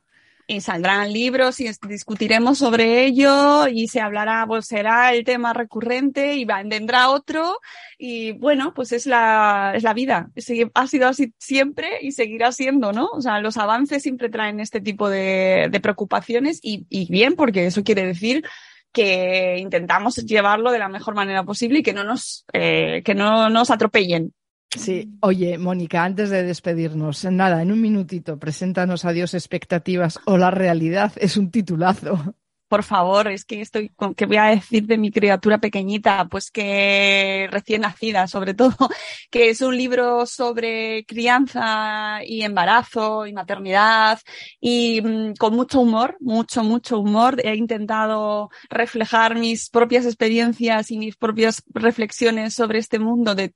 Y 0.48 0.62
saldrán 0.62 1.12
libros 1.12 1.60
y 1.60 1.70
discutiremos 1.88 2.58
sobre 2.58 3.06
ello 3.06 3.68
y 3.68 3.88
se 3.88 4.02
hablará, 4.02 4.46
pues 4.48 4.68
será 4.68 5.14
el 5.14 5.24
tema 5.24 5.54
recurrente 5.54 6.36
y 6.36 6.46
vendrá 6.46 7.10
otro 7.10 7.60
y 7.98 8.34
bueno, 8.34 8.74
pues 8.74 8.92
es 8.92 9.06
la, 9.06 9.74
es 9.76 9.84
la 9.84 9.94
vida. 9.94 10.30
Ha 10.74 10.88
sido 10.88 11.08
así 11.08 11.34
siempre 11.38 12.00
y 12.02 12.12
seguirá 12.12 12.52
siendo, 12.52 12.92
¿no? 12.92 13.08
O 13.08 13.22
sea, 13.22 13.40
los 13.40 13.58
avances 13.58 14.04
siempre 14.04 14.30
traen 14.30 14.60
este 14.60 14.82
tipo 14.82 15.10
de, 15.10 15.70
de 15.72 15.80
preocupaciones 15.80 16.60
y, 16.62 16.86
y 16.90 17.10
bien, 17.10 17.36
porque 17.36 17.66
eso 17.66 17.84
quiere 17.84 18.06
decir 18.06 18.44
que 18.92 19.58
intentamos 19.58 20.16
llevarlo 20.18 20.72
de 20.72 20.80
la 20.80 20.88
mejor 20.88 21.16
manera 21.16 21.44
posible 21.44 21.80
y 21.80 21.84
que 21.84 21.94
no 21.94 22.04
nos, 22.04 22.46
eh, 22.54 23.02
que 23.04 23.16
no 23.16 23.50
nos 23.50 23.72
atropellen. 23.72 24.34
Sí, 24.70 25.18
oye, 25.22 25.58
Mónica, 25.58 26.04
antes 26.04 26.30
de 26.32 26.44
despedirnos, 26.44 27.26
nada, 27.26 27.62
en 27.62 27.72
un 27.72 27.80
minutito, 27.80 28.40
preséntanos 28.40 29.06
Adiós 29.06 29.34
expectativas 29.36 30.20
o 30.26 30.38
la 30.38 30.50
realidad, 30.50 31.14
es 31.18 31.38
un 31.38 31.52
titulazo. 31.52 32.36
Por 32.74 32.82
favor, 32.82 33.28
es 33.28 33.46
que 33.46 33.62
estoy, 33.62 33.92
¿qué 34.18 34.26
voy 34.26 34.38
a 34.38 34.46
decir 34.46 34.88
de 34.88 34.98
mi 34.98 35.12
criatura 35.12 35.60
pequeñita? 35.60 36.28
Pues 36.28 36.50
que 36.50 37.48
recién 37.52 37.82
nacida, 37.82 38.26
sobre 38.28 38.56
todo, 38.56 38.74
que 39.30 39.52
es 39.52 39.62
un 39.62 39.78
libro 39.78 40.26
sobre 40.26 41.06
crianza 41.06 42.22
y 42.26 42.42
embarazo 42.42 43.28
y 43.28 43.34
maternidad 43.34 44.20
y 44.60 45.02
mmm, 45.04 45.34
con 45.38 45.56
mucho 45.56 45.82
humor, 45.82 46.18
mucho, 46.20 46.64
mucho 46.64 47.00
humor. 47.00 47.40
He 47.46 47.54
intentado 47.54 48.50
reflejar 48.72 49.36
mis 49.36 49.70
propias 49.70 50.08
experiencias 50.08 50.90
y 50.90 50.98
mis 50.98 51.16
propias 51.16 51.62
reflexiones 51.76 52.56
sobre 52.56 52.80
este 52.80 52.98
mundo 52.98 53.36
de 53.36 53.54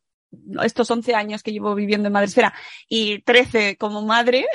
estos 0.63 0.89
11 0.89 1.15
años 1.15 1.43
que 1.43 1.51
llevo 1.51 1.75
viviendo 1.75 2.07
en 2.07 2.13
Madresfera 2.13 2.53
y 2.87 3.21
13 3.21 3.77
como 3.77 4.01
madre 4.01 4.45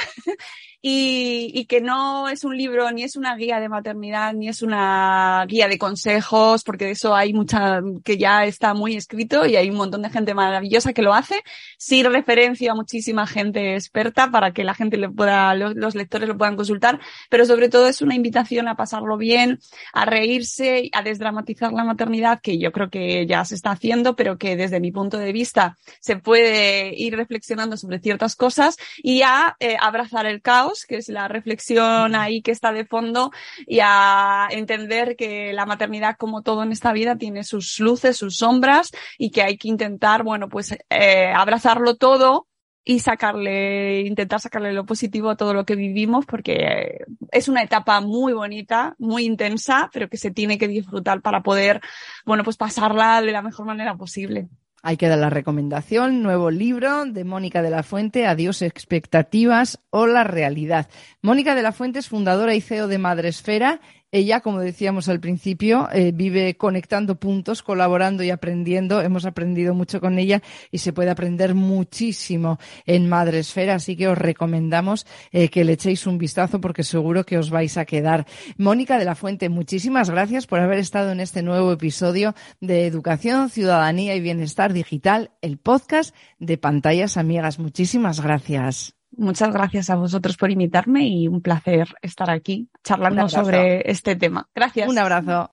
y, 0.84 1.52
y, 1.54 1.66
que 1.66 1.80
no 1.80 2.28
es 2.28 2.42
un 2.42 2.56
libro 2.56 2.90
ni 2.90 3.04
es 3.04 3.14
una 3.14 3.36
guía 3.36 3.60
de 3.60 3.68
maternidad 3.68 4.34
ni 4.34 4.48
es 4.48 4.62
una 4.62 5.46
guía 5.46 5.68
de 5.68 5.78
consejos 5.78 6.64
porque 6.64 6.86
de 6.86 6.90
eso 6.90 7.14
hay 7.14 7.32
mucha 7.32 7.80
que 8.04 8.18
ya 8.18 8.44
está 8.46 8.74
muy 8.74 8.96
escrito 8.96 9.46
y 9.46 9.54
hay 9.54 9.70
un 9.70 9.76
montón 9.76 10.02
de 10.02 10.10
gente 10.10 10.34
maravillosa 10.34 10.92
que 10.92 11.02
lo 11.02 11.14
hace 11.14 11.40
sí 11.78 12.02
referencia 12.02 12.72
a 12.72 12.74
muchísima 12.74 13.28
gente 13.28 13.76
experta 13.76 14.32
para 14.32 14.52
que 14.52 14.64
la 14.64 14.74
gente 14.74 14.96
le 14.96 15.08
pueda 15.08 15.54
los, 15.54 15.94
lectores 15.94 16.28
lo 16.28 16.36
puedan 16.36 16.56
consultar 16.56 16.98
pero 17.30 17.46
sobre 17.46 17.68
todo 17.68 17.86
es 17.86 18.02
una 18.02 18.16
invitación 18.16 18.66
a 18.66 18.74
pasarlo 18.74 19.16
bien 19.16 19.60
a 19.92 20.04
reírse 20.04 20.90
a 20.92 21.02
desdramatizar 21.02 21.72
la 21.72 21.84
maternidad 21.84 22.40
que 22.42 22.58
yo 22.58 22.72
creo 22.72 22.90
que 22.90 23.24
ya 23.28 23.44
se 23.44 23.54
está 23.54 23.70
haciendo 23.70 24.16
pero 24.16 24.36
que 24.36 24.56
desde 24.56 24.80
mi 24.80 24.90
punto 24.90 25.16
de 25.18 25.32
vista 25.32 25.78
se 26.00 26.16
puede 26.16 26.92
ir 27.00 27.14
reflexionando 27.14 27.76
sobre 27.76 28.00
ciertas 28.00 28.34
cosas 28.34 28.76
y 28.96 29.22
a 29.22 29.56
eh, 29.60 29.76
abrazar 29.80 30.26
el 30.26 30.42
caos 30.42 30.71
que 30.86 30.96
es 30.96 31.08
la 31.08 31.28
reflexión 31.28 32.14
ahí 32.14 32.42
que 32.42 32.50
está 32.50 32.72
de 32.72 32.84
fondo, 32.84 33.30
y 33.66 33.80
a 33.82 34.48
entender 34.50 35.16
que 35.16 35.52
la 35.52 35.66
maternidad, 35.66 36.16
como 36.16 36.42
todo 36.42 36.62
en 36.62 36.72
esta 36.72 36.92
vida, 36.92 37.16
tiene 37.16 37.44
sus 37.44 37.78
luces, 37.80 38.16
sus 38.16 38.36
sombras, 38.36 38.90
y 39.18 39.30
que 39.30 39.42
hay 39.42 39.56
que 39.58 39.68
intentar, 39.68 40.22
bueno, 40.22 40.48
pues 40.48 40.76
eh, 40.90 41.32
abrazarlo 41.34 41.96
todo 41.96 42.48
y 42.84 42.98
sacarle, 42.98 44.00
intentar 44.00 44.40
sacarle 44.40 44.72
lo 44.72 44.84
positivo 44.84 45.30
a 45.30 45.36
todo 45.36 45.54
lo 45.54 45.64
que 45.64 45.76
vivimos 45.76 46.26
porque 46.26 47.04
es 47.30 47.48
una 47.48 47.62
etapa 47.62 48.00
muy 48.00 48.32
bonita, 48.32 48.96
muy 48.98 49.24
intensa, 49.24 49.88
pero 49.92 50.08
que 50.08 50.16
se 50.16 50.32
tiene 50.32 50.58
que 50.58 50.68
disfrutar 50.68 51.22
para 51.22 51.42
poder, 51.42 51.80
bueno, 52.24 52.42
pues 52.42 52.56
pasarla 52.56 53.22
de 53.22 53.32
la 53.32 53.42
mejor 53.42 53.66
manera 53.66 53.96
posible. 53.96 54.48
Hay 54.84 54.96
que 54.96 55.06
dar 55.06 55.18
la 55.20 55.30
recomendación, 55.30 56.24
nuevo 56.24 56.50
libro 56.50 57.04
de 57.06 57.22
Mónica 57.22 57.62
de 57.62 57.70
la 57.70 57.84
Fuente, 57.84 58.26
Adiós 58.26 58.62
expectativas 58.62 59.78
o 59.90 60.08
la 60.08 60.24
realidad. 60.24 60.88
Mónica 61.20 61.54
de 61.54 61.62
la 61.62 61.70
Fuente 61.70 62.00
es 62.00 62.08
fundadora 62.08 62.56
y 62.56 62.60
CEO 62.60 62.88
de 62.88 62.98
Madresfera 62.98 63.80
ella, 64.12 64.40
como 64.40 64.60
decíamos 64.60 65.08
al 65.08 65.20
principio, 65.20 65.88
eh, 65.90 66.12
vive 66.14 66.54
conectando 66.58 67.16
puntos, 67.16 67.62
colaborando 67.62 68.22
y 68.22 68.28
aprendiendo. 68.28 69.00
Hemos 69.00 69.24
aprendido 69.24 69.74
mucho 69.74 70.00
con 70.00 70.18
ella 70.18 70.42
y 70.70 70.78
se 70.78 70.92
puede 70.92 71.08
aprender 71.08 71.54
muchísimo 71.54 72.58
en 72.84 73.08
Madresfera, 73.08 73.76
así 73.76 73.96
que 73.96 74.08
os 74.08 74.18
recomendamos 74.18 75.06
eh, 75.32 75.48
que 75.48 75.64
le 75.64 75.72
echéis 75.72 76.06
un 76.06 76.18
vistazo 76.18 76.60
porque 76.60 76.84
seguro 76.84 77.24
que 77.24 77.38
os 77.38 77.48
vais 77.48 77.78
a 77.78 77.86
quedar. 77.86 78.26
Mónica 78.58 78.98
de 78.98 79.06
la 79.06 79.14
Fuente, 79.14 79.48
muchísimas 79.48 80.10
gracias 80.10 80.46
por 80.46 80.60
haber 80.60 80.78
estado 80.78 81.10
en 81.10 81.20
este 81.20 81.42
nuevo 81.42 81.72
episodio 81.72 82.34
de 82.60 82.86
Educación, 82.86 83.48
Ciudadanía 83.48 84.14
y 84.14 84.20
Bienestar 84.20 84.74
Digital, 84.74 85.30
el 85.40 85.56
podcast 85.56 86.14
de 86.38 86.58
Pantallas 86.58 87.16
Amigas. 87.16 87.58
Muchísimas 87.58 88.20
gracias. 88.20 88.94
Muchas 89.16 89.52
gracias 89.52 89.90
a 89.90 89.96
vosotros 89.96 90.36
por 90.36 90.50
invitarme 90.50 91.06
y 91.06 91.28
un 91.28 91.42
placer 91.42 91.94
estar 92.02 92.30
aquí 92.30 92.68
charlando 92.82 93.28
sobre 93.28 93.90
este 93.90 94.16
tema. 94.16 94.48
Gracias. 94.54 94.88
Un 94.88 94.98
abrazo. 94.98 95.50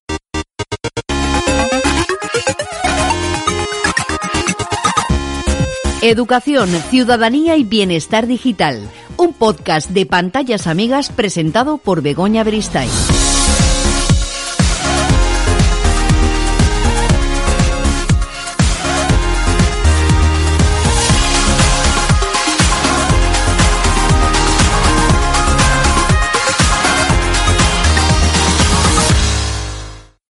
Educación, 6.01 6.69
Ciudadanía 6.69 7.57
y 7.57 7.65
Bienestar 7.65 8.25
Digital, 8.25 8.89
un 9.17 9.33
podcast 9.33 9.89
de 9.89 10.05
pantallas 10.05 10.65
amigas 10.65 11.09
presentado 11.09 11.77
por 11.77 12.01
Begoña 12.01 12.45
Beristain. 12.45 12.89